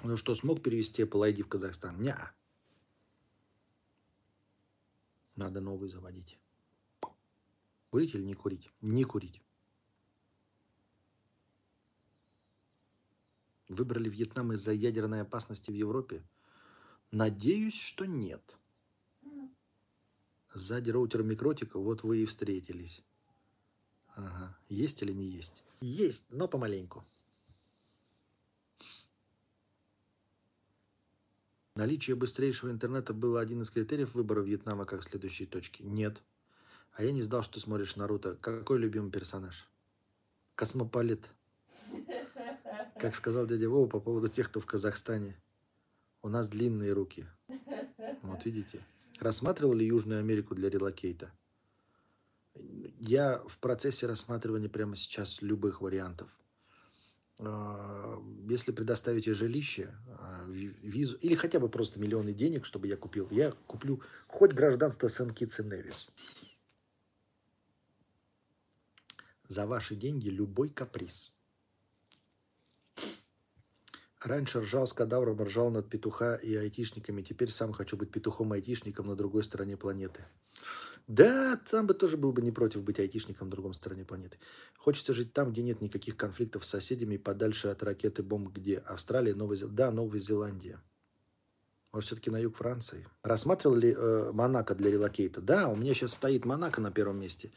[0.04, 2.02] Ну что, смог перевести Apple ID в Казахстан?
[2.02, 2.16] Не.
[5.36, 6.40] Надо новый заводить.
[7.90, 8.72] Курить или не курить?
[8.82, 9.42] Не курить.
[13.68, 16.24] Выбрали Вьетнам из-за ядерной опасности в Европе?
[17.16, 18.58] Надеюсь, что нет.
[20.54, 23.06] Сзади роутер микротика, вот вы и встретились.
[24.16, 24.58] Ага.
[24.68, 25.64] Есть или не есть?
[25.80, 27.06] Есть, но помаленьку.
[31.76, 35.84] Наличие быстрейшего интернета было один из критериев выбора Вьетнама как следующей точки.
[35.84, 36.22] Нет.
[36.92, 38.36] А я не знал, что смотришь Наруто.
[38.36, 39.70] Какой любимый персонаж?
[40.56, 41.30] Космополит.
[43.00, 45.42] Как сказал дядя Вова по поводу тех, кто в Казахстане.
[46.26, 47.28] У нас длинные руки.
[48.24, 48.84] Вот видите.
[49.20, 51.32] Рассматривал ли Южную Америку для relocate а?
[53.00, 56.28] Я в процессе рассматривания прямо сейчас любых вариантов.
[57.38, 58.20] А,
[58.50, 63.52] если предоставите жилище, а, визу, или хотя бы просто миллионы денег, чтобы я купил, я
[63.68, 66.08] куплю хоть гражданство Сен-Китс и Невис.
[69.48, 71.35] За ваши деньги любой каприз–
[74.26, 77.22] Раньше ржал с кадавром, ржал над петуха и айтишниками.
[77.22, 80.26] Теперь сам хочу быть петухом-айтишником на другой стороне планеты.
[81.08, 84.40] Да, сам бы тоже был бы не против быть айтишником на другой стороне планеты.
[84.78, 89.36] Хочется жить там, где нет никаких конфликтов с соседями, подальше от ракеты бомб, где Австралия,
[89.36, 89.78] Новая Зеландия.
[89.78, 90.82] Да, Новая Зеландия.
[91.94, 93.08] Может, все-таки на юг Франции?
[93.22, 95.40] Рассматривал ли э, Монако для релокейта?
[95.40, 97.52] Да, у меня сейчас стоит Монако на первом месте.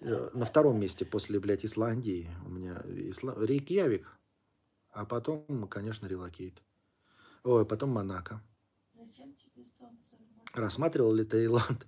[0.00, 2.28] Э, на втором месте после, блядь, Исландии.
[2.44, 3.36] У меня Исла...
[3.38, 4.06] Рейкьявик.
[4.92, 6.62] А потом, конечно, relocate.
[7.44, 8.42] Ой, потом Монако.
[8.94, 10.16] Зачем тебе солнце?
[10.52, 11.86] Рассматривал ли Таиланд?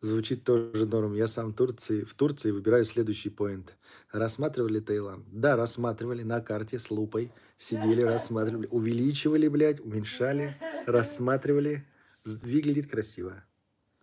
[0.00, 1.14] Звучит тоже норм.
[1.14, 3.76] Я сам в Турции, в Турции выбираю следующий point.
[4.12, 5.26] Рассматривали Таиланд?
[5.32, 7.32] Да, рассматривали на карте с лупой.
[7.56, 8.68] Сидели, рассматривали.
[8.70, 11.86] Увеличивали, блядь, уменьшали, рассматривали.
[12.24, 13.44] Выглядит красиво.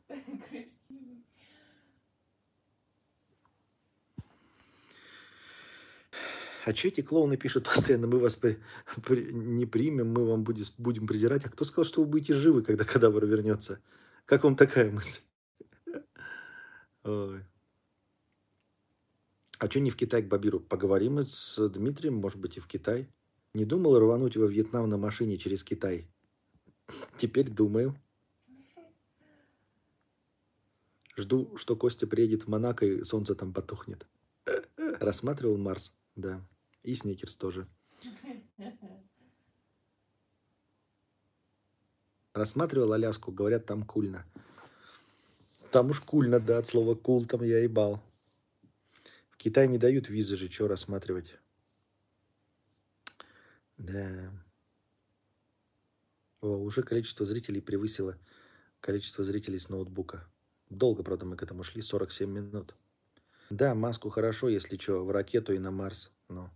[6.66, 8.07] А что эти клоуны пишут постоянно?
[8.07, 8.59] Мы вас при-
[9.03, 11.45] при- не примем, мы вам будем, будем придирать.
[11.45, 13.80] А кто сказал, что вы будете живы, когда кадавр вернется?
[14.26, 15.22] Как вам такая мысль?
[17.03, 17.45] Ой.
[19.59, 20.59] А что не в Китай к Бабиру?
[20.59, 23.07] Поговорим с Дмитрием, может быть, и в Китай.
[23.53, 26.07] Не думал рвануть во Вьетнам на машине через Китай?
[27.16, 27.95] Теперь думаю.
[31.16, 34.07] Жду, что Костя приедет в Монако и солнце там потухнет.
[34.76, 36.41] Рассматривал Марс, да.
[36.86, 37.67] И Сникерс тоже.
[42.33, 44.23] Рассматривал Аляску, говорят, там кульно.
[45.71, 48.03] Там уж кульно, да, от слова кул, там я ебал.
[49.31, 51.39] В Китае не дают визы же, что рассматривать.
[53.77, 54.31] Да.
[56.41, 58.15] О, уже количество зрителей превысило
[58.79, 60.27] количество зрителей с ноутбука.
[60.69, 62.75] Долго, правда, мы к этому шли, 47 минут.
[63.49, 66.11] Да, маску хорошо, если что, в ракету и на Марс.
[66.29, 66.51] Но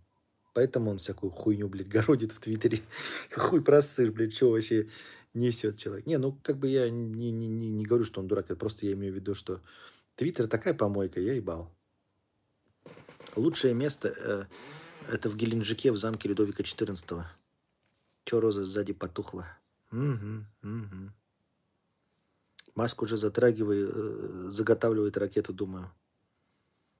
[0.52, 2.80] поэтому он всякую хуйню, блядь, городит в Твиттере.
[3.34, 4.88] Хуй просышь, блядь, что вообще
[5.34, 6.06] несет человек.
[6.06, 8.86] Не, ну, как бы я не, не, не, не говорю, что он дурак, это просто
[8.86, 9.60] я имею в виду, что
[10.16, 11.70] Твиттер такая помойка, я ебал.
[13.36, 14.44] Лучшее место э,
[15.12, 17.24] это в Геленджике в замке Людовика XIV.
[18.24, 19.46] Че роза сзади потухла?
[19.92, 21.12] Угу, угу.
[22.74, 25.90] Маск уже затрагивает, э, заготавливает ракету, думаю.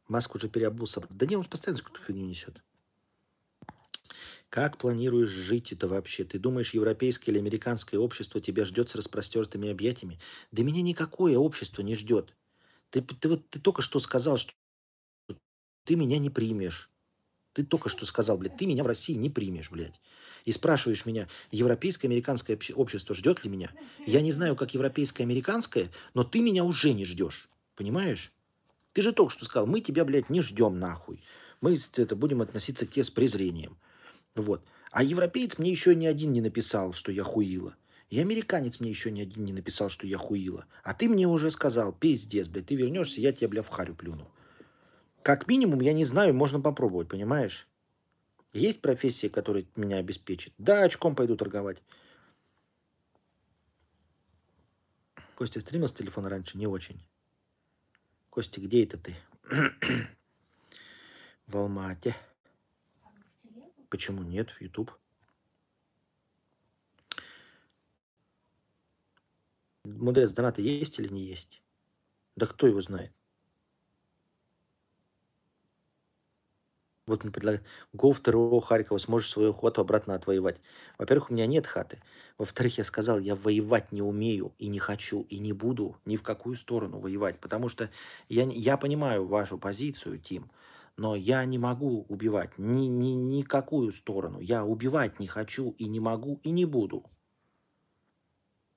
[0.08, 1.02] Маск уже переобулся.
[1.10, 2.62] Да не, он постоянно какую-то фигню несет.
[4.50, 6.24] Как планируешь жить это вообще?
[6.24, 10.18] Ты думаешь, европейское или американское общество тебя ждет с распростертыми объятиями?
[10.50, 12.34] Да меня никакое общество не ждет.
[12.90, 14.52] Ты, ты, вот, ты только что сказал, что
[15.84, 16.90] ты меня не примешь.
[17.52, 20.00] Ты только что сказал, блядь, ты меня в России не примешь, блядь.
[20.44, 23.70] И спрашиваешь меня, европейское, американское общ- общество ждет ли меня?
[24.06, 27.48] Я не знаю, как европейское, американское, но ты меня уже не ждешь.
[27.76, 28.32] Понимаешь?
[28.92, 31.22] Ты же только что сказал, мы тебя, блядь, не ждем нахуй.
[31.60, 33.78] Мы это, будем относиться к тебе с презрением.
[34.34, 34.64] Вот.
[34.90, 37.76] А европеец мне еще ни один не написал, что я хуила.
[38.08, 40.66] И американец мне еще ни один не написал, что я хуила.
[40.82, 44.30] А ты мне уже сказал, пиздец, блядь, ты вернешься, я тебя, бля, в харю плюну.
[45.22, 47.68] Как минимум, я не знаю, можно попробовать, понимаешь?
[48.52, 50.52] Есть профессии, которые меня обеспечат.
[50.58, 51.82] Да, очком пойду торговать.
[55.36, 56.58] Костя стримил с телефона раньше?
[56.58, 57.00] Не очень.
[58.28, 59.14] Костя, где это ты?
[61.46, 62.16] В Алмате.
[63.02, 63.79] А вы в телегу?
[63.90, 64.50] Почему нет?
[64.60, 64.92] YouTube.
[69.84, 71.60] Мудрец, донаты есть или не есть?
[72.36, 73.12] Да кто его знает?
[77.06, 80.60] Вот мне предлагают, го в ТРО Харькова, сможешь свою охоту обратно отвоевать.
[80.96, 82.00] Во-первых, у меня нет хаты.
[82.38, 86.22] Во-вторых, я сказал, я воевать не умею и не хочу, и не буду ни в
[86.22, 87.40] какую сторону воевать.
[87.40, 87.90] Потому что
[88.28, 90.52] я, я понимаю вашу позицию, Тим,
[90.96, 94.40] но я не могу убивать ни, ни, никакую сторону.
[94.40, 97.10] Я убивать не хочу и не могу, и не буду.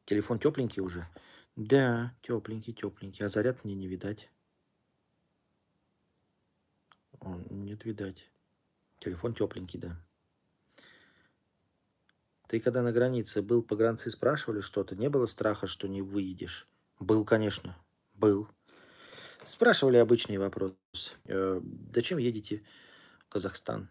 [0.06, 1.08] Телефон тепленький уже?
[1.56, 3.26] Да, тепленький, тепленький.
[3.26, 4.30] А заряд мне не видать.
[7.20, 8.30] О, Нет, видать.
[9.00, 9.98] Телефон тепленький, да.
[12.48, 14.96] Ты когда на границе был, погранцы спрашивали что-то?
[14.96, 16.68] Не было страха, что не выедешь?
[17.00, 17.78] Был, конечно.
[18.14, 18.48] Был.
[19.46, 20.74] Спрашивали обычный вопрос.
[21.26, 21.62] Э,
[21.94, 22.64] зачем едете
[23.20, 23.90] в Казахстан?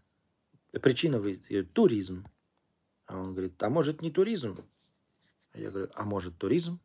[0.72, 2.26] Причина вы э, туризм.
[3.07, 4.57] А он говорит, а может не туризм?
[5.53, 6.80] А Я говорю, а может туризм?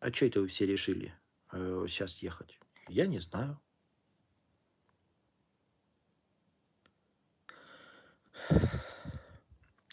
[0.00, 1.14] А что это вы все решили
[1.52, 2.58] э, сейчас ехать?
[2.88, 3.58] Я не знаю.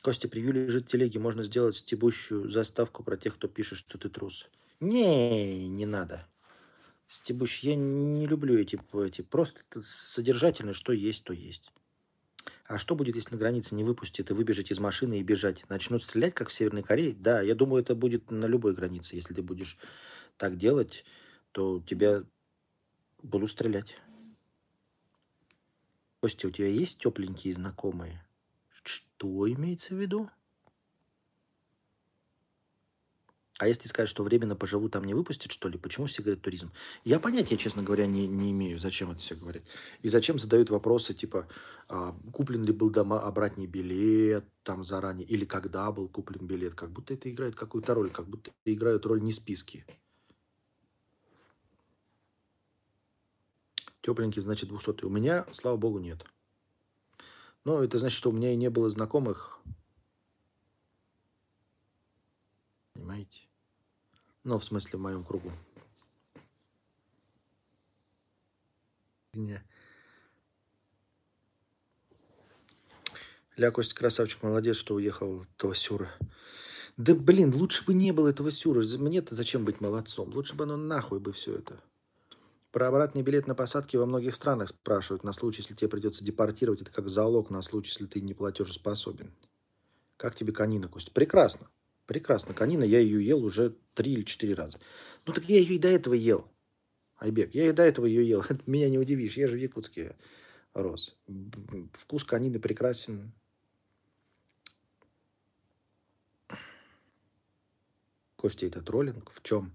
[0.01, 1.19] Костя, превью лежит в телеге.
[1.19, 4.49] Можно сделать стебущую заставку про тех, кто пишет, что ты трус.
[4.79, 6.27] Не, не надо.
[7.11, 9.21] Стебущий, я не люблю эти, эти.
[9.21, 11.73] Просто содержательно, что есть, то есть.
[12.65, 15.69] А что будет, если на границе не выпустят и выбежать из машины и бежать?
[15.69, 17.13] Начнут стрелять, как в Северной Корее?
[17.13, 19.17] Да, я думаю, это будет на любой границе.
[19.17, 19.77] Если ты будешь
[20.37, 21.03] так делать,
[21.51, 22.23] то тебя
[23.21, 23.93] будут стрелять.
[26.21, 28.25] Костя, у тебя есть тепленькие знакомые?
[28.83, 30.29] Что имеется в виду?
[33.61, 35.77] А если сказать, что временно поживу, там не выпустят, что ли?
[35.77, 36.71] Почему все говорят туризм?
[37.03, 39.61] Я понятия, честно говоря, не, не имею, зачем это все говорит.
[40.01, 41.47] И зачем задают вопросы, типа,
[41.87, 46.73] а, куплен ли был дома обратный билет там заранее, или когда был куплен билет.
[46.73, 49.85] Как будто это играет какую-то роль, как будто играют роль не списки.
[54.01, 55.05] Тепленький, значит, 200.
[55.05, 56.25] У меня, слава богу, нет.
[57.63, 59.61] Но это значит, что у меня и не было знакомых.
[62.93, 63.50] Понимаете?
[64.43, 65.51] Ну, в смысле, в моем кругу.
[73.57, 76.09] Ля, Костя, красавчик, молодец, что уехал этого Сюра.
[76.97, 78.83] Да, блин, лучше бы не было этого Сюра.
[78.97, 80.33] Мне-то зачем быть молодцом?
[80.33, 81.79] Лучше бы оно нахуй бы все это.
[82.71, 86.81] Про обратный билет на посадке во многих странах спрашивают на случай, если тебе придется депортировать.
[86.81, 89.31] Это как залог на случай, если ты не платежеспособен.
[90.17, 91.11] Как тебе канина, Костя?
[91.11, 91.69] Прекрасно.
[92.05, 92.53] Прекрасно.
[92.53, 94.79] Канина, я ее ел уже три или четыре раза.
[95.25, 96.47] Ну так я ее и до этого ел.
[97.17, 98.43] Айбек, я и до этого ее ел.
[98.65, 100.15] Меня не удивишь, я же в Якутске
[100.73, 101.15] рос.
[101.93, 103.31] Вкус канины прекрасен.
[108.35, 109.31] Костя, это троллинг?
[109.31, 109.71] В чем?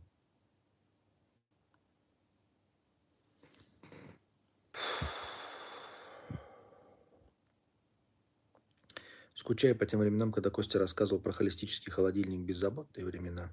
[9.46, 13.48] Скучаю по тем временам, когда Костя рассказывал про холистический холодильник беззаботные времена.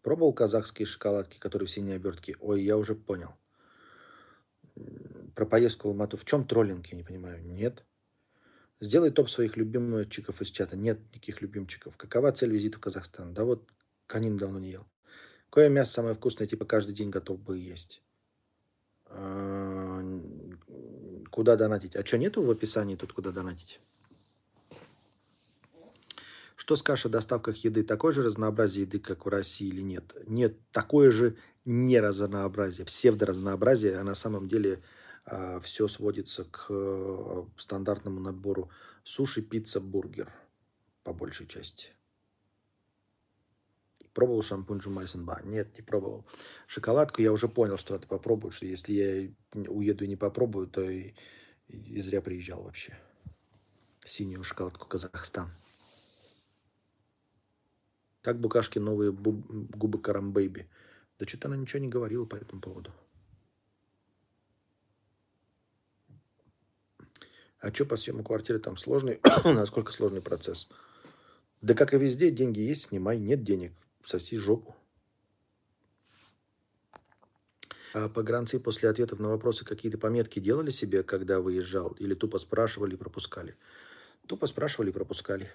[0.00, 2.36] Пробовал казахские шоколадки, которые в синей обертке?
[2.38, 3.34] Ой, я уже понял.
[5.34, 6.16] Про поездку в Алмату.
[6.16, 7.42] В чем троллинг, я не понимаю?
[7.42, 7.84] Нет.
[8.78, 10.76] Сделай топ своих любимчиков из чата.
[10.76, 11.96] Нет никаких любимчиков.
[11.96, 13.34] Какова цель визита в Казахстан?
[13.34, 13.68] Да вот,
[14.06, 14.86] канин давно не ел.
[15.46, 18.04] Какое мясо самое вкусное, типа каждый день готов бы есть?
[19.06, 20.00] А,
[21.32, 21.96] куда донатить?
[21.96, 23.80] А что, нету в описании тут, куда донатить?
[26.66, 27.84] Что скажешь о доставках еды?
[27.84, 30.16] Такое же разнообразие еды, как в России или нет?
[30.26, 34.80] Нет, такое же неразнообразие, псевдоразнообразие, а на самом деле э,
[35.26, 38.68] а, все сводится к э, стандартному набору
[39.04, 40.32] суши, пицца, бургер
[41.04, 41.90] по большей части.
[44.12, 45.42] Пробовал шампунь Джумайсенба?
[45.44, 46.26] Нет, не пробовал.
[46.66, 49.30] Шоколадку я уже понял, что надо попробовать, что если я
[49.68, 51.14] уеду и не попробую, то и,
[51.68, 52.98] и зря приезжал вообще.
[54.04, 55.52] Синюю шоколадку Казахстан.
[58.26, 60.68] Как Букашки новые губы Карамбейби?
[61.16, 62.92] Да что-то она ничего не говорила по этому поводу.
[67.60, 69.20] А что по съему квартиры там сложный?
[69.44, 70.68] Насколько сложный процесс?
[71.60, 73.16] Да как и везде, деньги есть, снимай.
[73.20, 73.72] Нет денег,
[74.04, 74.74] соси жопу.
[77.94, 81.92] А погранцы после ответов на вопросы какие-то пометки делали себе, когда выезжал?
[82.00, 83.54] Или тупо спрашивали и пропускали?
[84.26, 85.48] Тупо спрашивали и пропускали.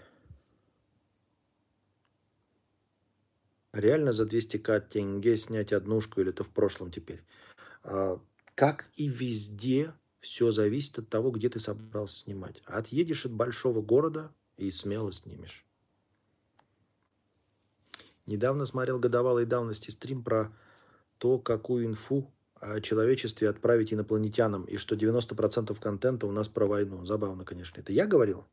[3.74, 7.24] Реально за 200к тенге снять однушку или это в прошлом теперь?
[7.84, 8.22] А,
[8.56, 12.62] как и везде, все зависит от того, где ты собрался снимать.
[12.66, 15.66] Отъедешь от большого города и смело снимешь.
[18.26, 20.56] Недавно смотрел годовалой давности стрим про
[21.18, 27.04] то, какую инфу о человечестве отправить инопланетянам, и что 90% контента у нас про войну.
[27.06, 27.80] Забавно, конечно.
[27.80, 28.46] Это я говорил?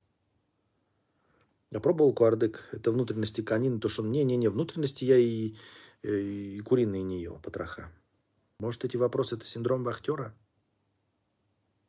[1.70, 2.68] Я пробовал куардык.
[2.72, 3.78] Это внутренности конины.
[3.80, 5.54] То, что не-не-не, внутренности я и,
[6.02, 7.92] и, и куриные не ел, потроха.
[8.58, 10.34] Может, эти вопросы– это синдром вахтера?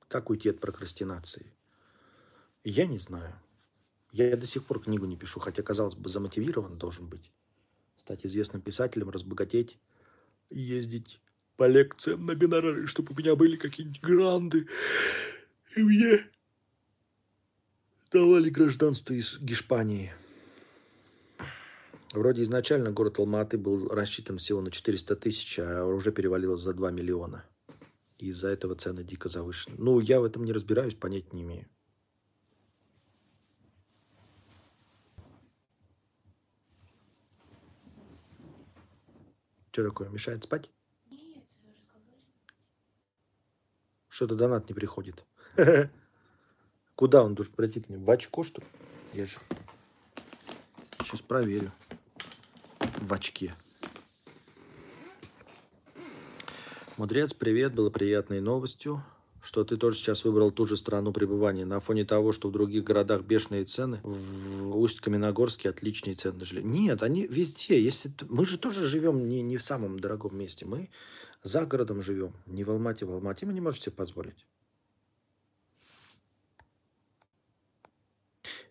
[0.08, 1.54] Как уйти от прокрастинации?
[2.64, 3.34] Я не знаю.
[4.12, 7.32] Я до сих пор книгу не пишу, хотя, казалось бы, замотивирован должен быть.
[7.96, 9.78] Стать известным писателем, разбогатеть,
[10.50, 11.22] ездить
[11.58, 14.68] по лекциям на гонорары, чтобы у меня были какие-нибудь гранды.
[15.76, 16.26] И мне
[18.12, 20.12] давали гражданство из Гешпании.
[22.12, 26.92] Вроде изначально город Алматы был рассчитан всего на 400 тысяч, а уже перевалилось за 2
[26.92, 27.46] миллиона.
[28.18, 29.76] Из-за этого цены дико завышены.
[29.78, 31.68] Ну, я в этом не разбираюсь, понять не имею.
[39.72, 40.72] Что такое, мешает спать?
[41.12, 41.44] Нет.
[44.10, 45.24] Что-то донат не приходит.
[47.00, 47.82] Куда он должен пройти?
[47.88, 48.68] В очко, что ли?
[49.14, 49.38] Я же...
[51.02, 51.72] Сейчас проверю.
[53.00, 53.56] В очке.
[56.98, 57.74] Мудрец, привет.
[57.74, 59.02] Было приятной новостью,
[59.42, 61.64] что ты тоже сейчас выбрал ту же страну пребывания.
[61.64, 66.62] На фоне того, что в других городах бешеные цены, в Усть-Каменогорске отличные цены жили.
[66.62, 67.82] Нет, они везде.
[67.82, 68.12] Если...
[68.28, 70.66] Мы же тоже живем не, не в самом дорогом месте.
[70.66, 70.90] Мы
[71.44, 72.34] за городом живем.
[72.46, 73.06] Не в Алмате.
[73.06, 74.49] В Алмате мы не можем себе позволить.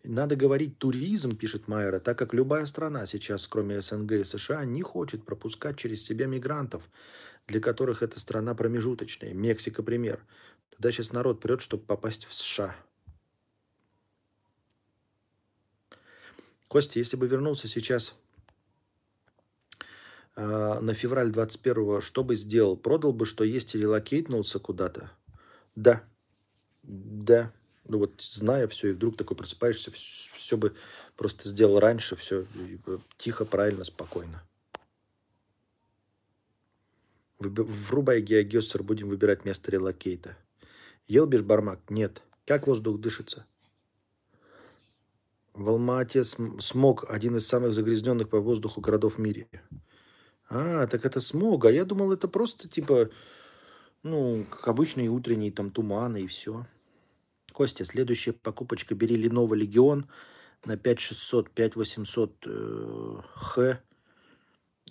[0.09, 4.81] Надо говорить туризм, пишет Майера, так как любая страна сейчас, кроме СНГ и США, не
[4.81, 6.83] хочет пропускать через себя мигрантов,
[7.47, 9.35] для которых эта страна промежуточная.
[9.35, 10.25] Мексика пример.
[10.71, 12.75] Туда сейчас народ прет, чтобы попасть в США.
[16.69, 18.15] Костя, если бы вернулся сейчас
[20.37, 20.41] э,
[20.81, 22.79] на февраль 21-го, что бы сделал?
[22.79, 25.11] Продал бы, что есть, и релокейтнулся куда-то?
[25.77, 26.03] Да.
[26.83, 27.53] Да.
[27.89, 30.75] Ну вот, зная все, и вдруг такой просыпаешься, все, все бы
[31.17, 32.47] просто сделал раньше, все
[33.17, 34.43] тихо, правильно, спокойно.
[37.39, 40.37] Врубай геогессер, будем выбирать место релокейта.
[41.07, 41.81] Ел бешбармак?
[41.89, 42.23] Нет.
[42.45, 43.47] Как воздух дышится?
[45.55, 49.49] В Алма-Ате смог один из самых загрязненных по воздуху городов в мире.
[50.51, 51.65] А, так это смог.
[51.65, 53.11] А я думал, это просто типа,
[54.03, 56.67] ну, как обычный утренний там туман и все.
[57.59, 58.95] Костя, следующая покупочка.
[58.95, 60.05] Бери Lenovo Legion
[60.65, 63.81] на 5600, 5800 э, Х.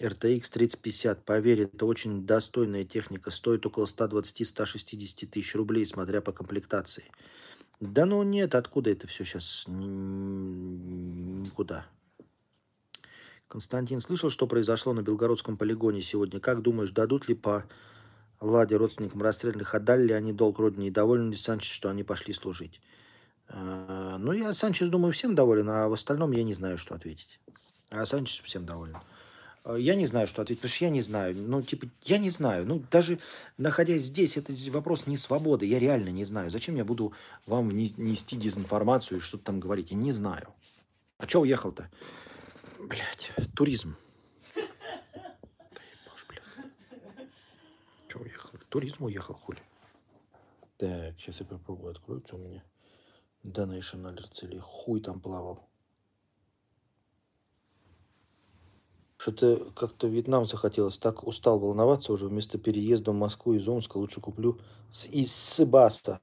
[0.01, 1.23] RTX 3050.
[1.23, 3.31] Поверь, это очень достойная техника.
[3.31, 7.05] Стоит около 120-160 тысяч рублей, смотря по комплектации.
[7.79, 9.63] Да ну нет, откуда это все сейчас?
[9.69, 10.65] Никуда.
[13.47, 16.41] Константин, слышал, что произошло на Белгородском полигоне сегодня?
[16.41, 17.63] Как думаешь, дадут ли по
[18.39, 22.33] Ладе родственникам расстрелянных, отдали ли они долг родине и доволен ли Санчес, что они пошли
[22.33, 22.79] служить?
[23.49, 27.39] А, ну, я Санчес, думаю, всем доволен, а в остальном я не знаю, что ответить.
[27.89, 28.97] А Санчес всем доволен.
[29.63, 31.35] А, я не знаю, что ответить, потому что я не знаю.
[31.35, 32.65] Ну, типа, я не знаю.
[32.65, 33.19] Ну, даже
[33.57, 35.65] находясь здесь, это вопрос не свободы.
[35.65, 36.51] Я реально не знаю.
[36.51, 37.13] Зачем я буду
[37.45, 39.91] вам нести дезинформацию и что-то там говорить?
[39.91, 40.47] Я не знаю.
[41.17, 41.89] А что уехал-то?
[42.79, 43.95] Блять, туризм.
[48.17, 48.49] Че уехал?
[48.69, 49.61] Туризм уехал, хули.
[50.77, 52.63] Так, сейчас я попробую откроется у меня.
[53.43, 55.67] Donation Alert или хуй там плавал.
[59.17, 60.97] Что-то как-то вьетнам захотелось.
[60.97, 62.27] Так устал волноваться уже.
[62.27, 64.59] Вместо переезда в Москву из Омска лучше куплю
[64.91, 66.21] с, из Сибаса.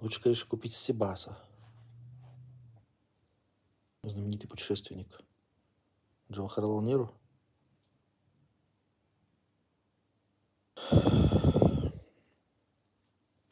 [0.00, 1.38] Лучше, конечно, купить Сибаса.
[4.02, 5.20] Знаменитый путешественник.
[6.30, 7.14] Джавахарлал Неру.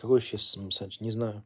[0.03, 0.99] Какой сейчас Санч?
[0.99, 1.45] Не знаю.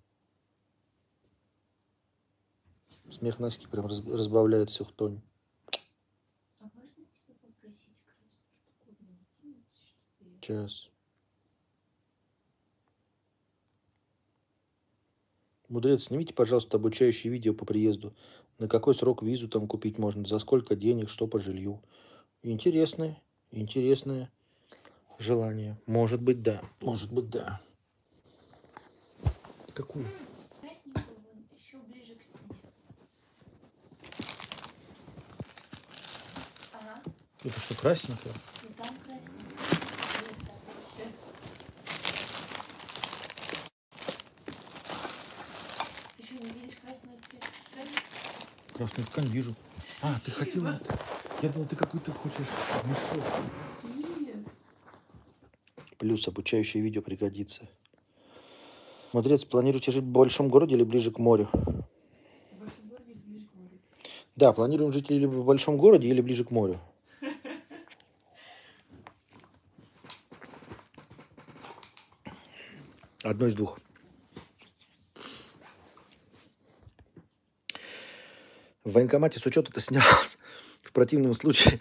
[3.11, 5.21] Смех Наськи прям раз, разбавляет всю хтонь.
[6.59, 10.37] А можно тебя попросить красную штуковину кинуть, чтобы я...
[10.41, 10.89] Сейчас.
[15.69, 18.15] Мудрец, снимите, пожалуйста, обучающее видео по приезду.
[18.59, 20.25] На какой срок визу там купить можно?
[20.25, 21.11] За сколько денег?
[21.11, 21.83] Что по жилью?
[22.43, 24.33] Интересное, интересное
[25.19, 25.77] желание.
[25.87, 26.61] Может быть, да.
[26.81, 27.61] Может быть, да.
[29.75, 30.07] Какую?
[30.61, 32.55] Красненькую вон, еще ближе к стене.
[36.73, 37.03] Ага,
[37.45, 38.35] Это что, красненькое?
[38.64, 38.89] и там.
[46.17, 47.89] Ты что, не видишь красную ткань?
[48.75, 49.55] Красную ткань вижу.
[50.03, 50.69] А, ты хотела...
[50.71, 50.99] это?
[51.43, 52.47] Я думал, ты какой-то хочешь
[52.85, 53.23] мешок.
[55.99, 57.69] Плюс обучающее видео пригодится.
[59.13, 61.49] Мудрец, планируете жить в большом городе или ближе к морю?
[61.53, 63.79] В большом городе или ближе к морю?
[64.37, 66.79] Да, планируем жить или в большом городе, или ближе к морю.
[73.23, 73.81] Одно из двух.
[78.85, 80.39] В военкомате с учета-то снялся.
[80.85, 81.81] В противном случае,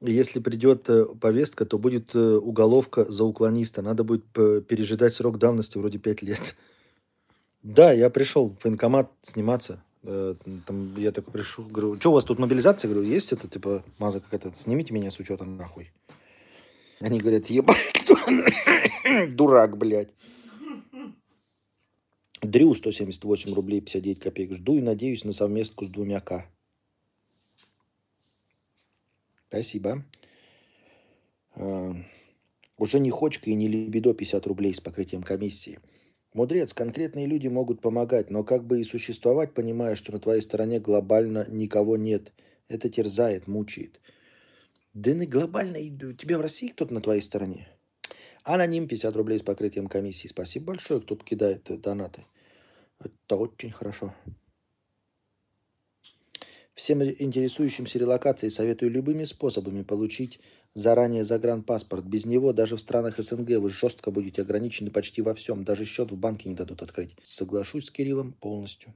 [0.00, 3.82] если придет э, повестка, то будет э, уголовка за уклониста.
[3.82, 6.56] Надо будет п- пережидать срок давности вроде 5 лет.
[7.62, 9.82] Да, я пришел в военкомат сниматься.
[10.04, 10.34] Э,
[10.66, 12.88] Там я такой пришел, говорю, что у вас тут мобилизация?
[12.90, 15.90] Говорю, есть это, типа, маза какая-то, снимите меня с учета нахуй.
[17.00, 18.06] Они говорят, ебать,
[19.34, 20.14] дурак, блядь.
[22.40, 24.52] Дрю 178 рублей 59 копеек.
[24.52, 26.44] Жду и надеюсь на совместку с двумя К.
[29.48, 30.04] Спасибо.
[31.54, 31.94] А,
[32.76, 35.78] Уже не хочка и не либидо 50 рублей с покрытием комиссии.
[36.34, 40.78] Мудрец, конкретные люди могут помогать, но как бы и существовать, понимая, что на твоей стороне
[40.78, 42.32] глобально никого нет.
[42.68, 44.00] Это терзает, мучает.
[44.92, 45.78] Да не глобально,
[46.14, 47.68] тебя в России кто-то на твоей стороне?
[48.44, 50.28] Аноним 50 рублей с покрытием комиссии.
[50.28, 52.24] Спасибо большое, кто кидает донаты.
[53.00, 54.14] Это очень хорошо.
[56.78, 60.38] Всем интересующимся релокацией советую любыми способами получить
[60.74, 62.04] заранее загранпаспорт.
[62.04, 65.64] Без него даже в странах СНГ вы жестко будете ограничены почти во всем.
[65.64, 67.16] Даже счет в банке не дадут открыть.
[67.24, 68.94] Соглашусь с Кириллом полностью.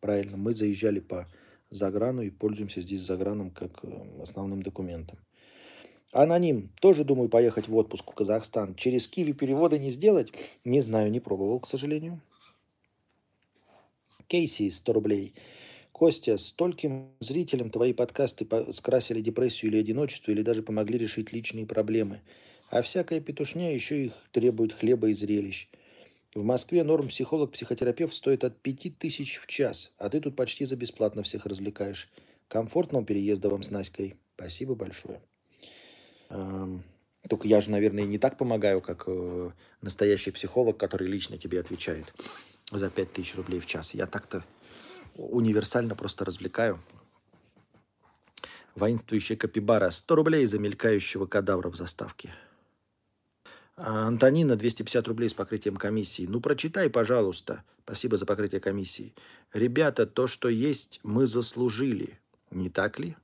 [0.00, 1.26] Правильно, мы заезжали по
[1.70, 5.18] заграну и пользуемся здесь заграном как э, основным документом.
[6.12, 6.70] Аноним.
[6.82, 8.74] Тоже думаю поехать в отпуск в Казахстан.
[8.74, 10.34] Через Киви перевода не сделать?
[10.66, 12.20] Не знаю, не пробовал, к сожалению.
[14.26, 15.34] Кейси, 100 рублей.
[15.92, 22.20] Костя, стольким зрителям твои подкасты скрасили депрессию или одиночество, или даже помогли решить личные проблемы.
[22.70, 25.68] А всякая петушня еще их требует хлеба и зрелищ.
[26.34, 31.22] В Москве норм психолог-психотерапевт стоит от 5000 в час, а ты тут почти за бесплатно
[31.22, 32.08] всех развлекаешь.
[32.48, 34.16] Комфортного переезда вам с Наськой.
[34.36, 35.20] Спасибо большое.
[37.28, 42.12] Только я же, наверное, не так помогаю, как э, настоящий психолог, который лично тебе отвечает
[42.70, 43.94] за 5000 рублей в час.
[43.94, 44.42] Я так-то
[45.16, 46.78] универсально просто развлекаю.
[48.74, 49.90] Воинствующая капибара.
[49.90, 52.32] 100 рублей за мелькающего кадавра в заставке.
[53.76, 56.26] А Антонина, 250 рублей с покрытием комиссии.
[56.28, 57.64] Ну, прочитай, пожалуйста.
[57.84, 59.14] Спасибо за покрытие комиссии.
[59.52, 62.18] Ребята, то, что есть, мы заслужили.
[62.50, 63.16] Не так ли?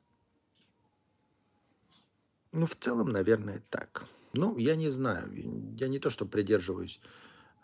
[2.53, 4.07] Ну, в целом, наверное, так.
[4.33, 5.31] Ну, я не знаю.
[5.79, 7.01] Я не то, что придерживаюсь,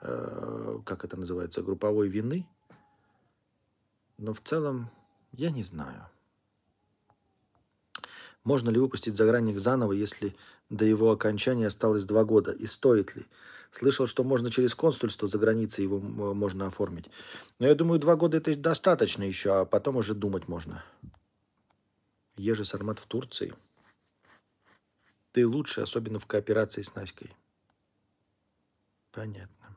[0.03, 2.47] э, как это называется, групповой вины.
[4.25, 4.89] Но в целом,
[5.33, 6.09] я не знаю.
[8.43, 10.35] Можно ли выпустить загранник заново, если
[10.71, 12.51] до его окончания осталось два года?
[12.51, 13.27] И стоит ли?
[13.71, 17.11] Слышал, что можно через консульство за границей его можно оформить.
[17.59, 20.83] Но я думаю, два года это достаточно еще, а потом уже думать можно.
[22.37, 23.53] Ежи Сармат в Турции.
[25.33, 27.31] Ты лучше, особенно в кооперации с Наськой.
[29.13, 29.77] Понятно.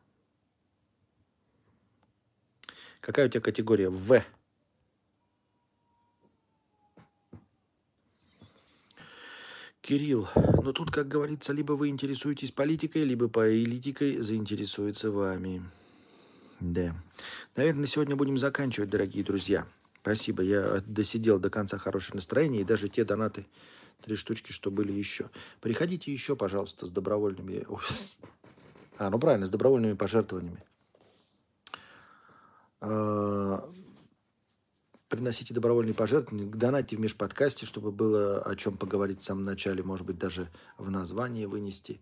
[3.01, 3.89] Какая у тебя категория?
[3.89, 4.23] В.
[9.87, 15.63] Кирилл, ну тут, как говорится, либо вы интересуетесь политикой, либо политикой заинтересуется вами.
[16.59, 16.93] Да.
[17.55, 19.65] Наверное, сегодня будем заканчивать, дорогие друзья.
[20.01, 20.43] Спасибо.
[20.43, 22.63] Я досидел до конца хорошее настроение.
[22.63, 23.47] И даже те донаты,
[24.01, 25.29] три штучки, что были еще.
[25.61, 27.65] Приходите еще, пожалуйста, с добровольными...
[28.97, 30.65] А, ну правильно, с добровольными пожертвованиями.
[35.07, 39.83] А, приносите добровольные пожертвования, донатьте в межподкасте, чтобы было о чем поговорить в самом начале,
[39.83, 42.01] может быть, даже в названии вынести.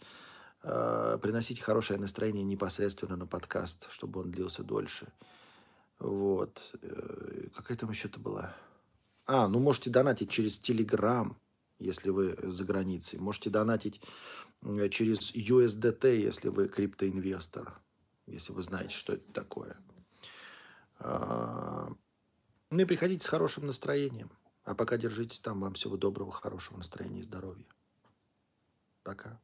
[0.63, 5.07] А, приносите хорошее настроение непосредственно на подкаст, чтобы он длился дольше.
[5.99, 6.75] Вот.
[6.81, 8.53] Э, какая там еще-то была?
[9.25, 11.33] А, ну можете донатить через Telegram,
[11.79, 13.17] если вы за границей.
[13.17, 14.01] Можете донатить
[14.91, 17.79] через USDT, если вы криптоинвестор,
[18.25, 19.77] если вы знаете, что это такое.
[22.75, 24.29] Ну и приходите с хорошим настроением.
[24.65, 25.61] А пока держитесь там.
[25.61, 27.69] Вам всего доброго, хорошего настроения и здоровья.
[29.01, 29.39] Пока.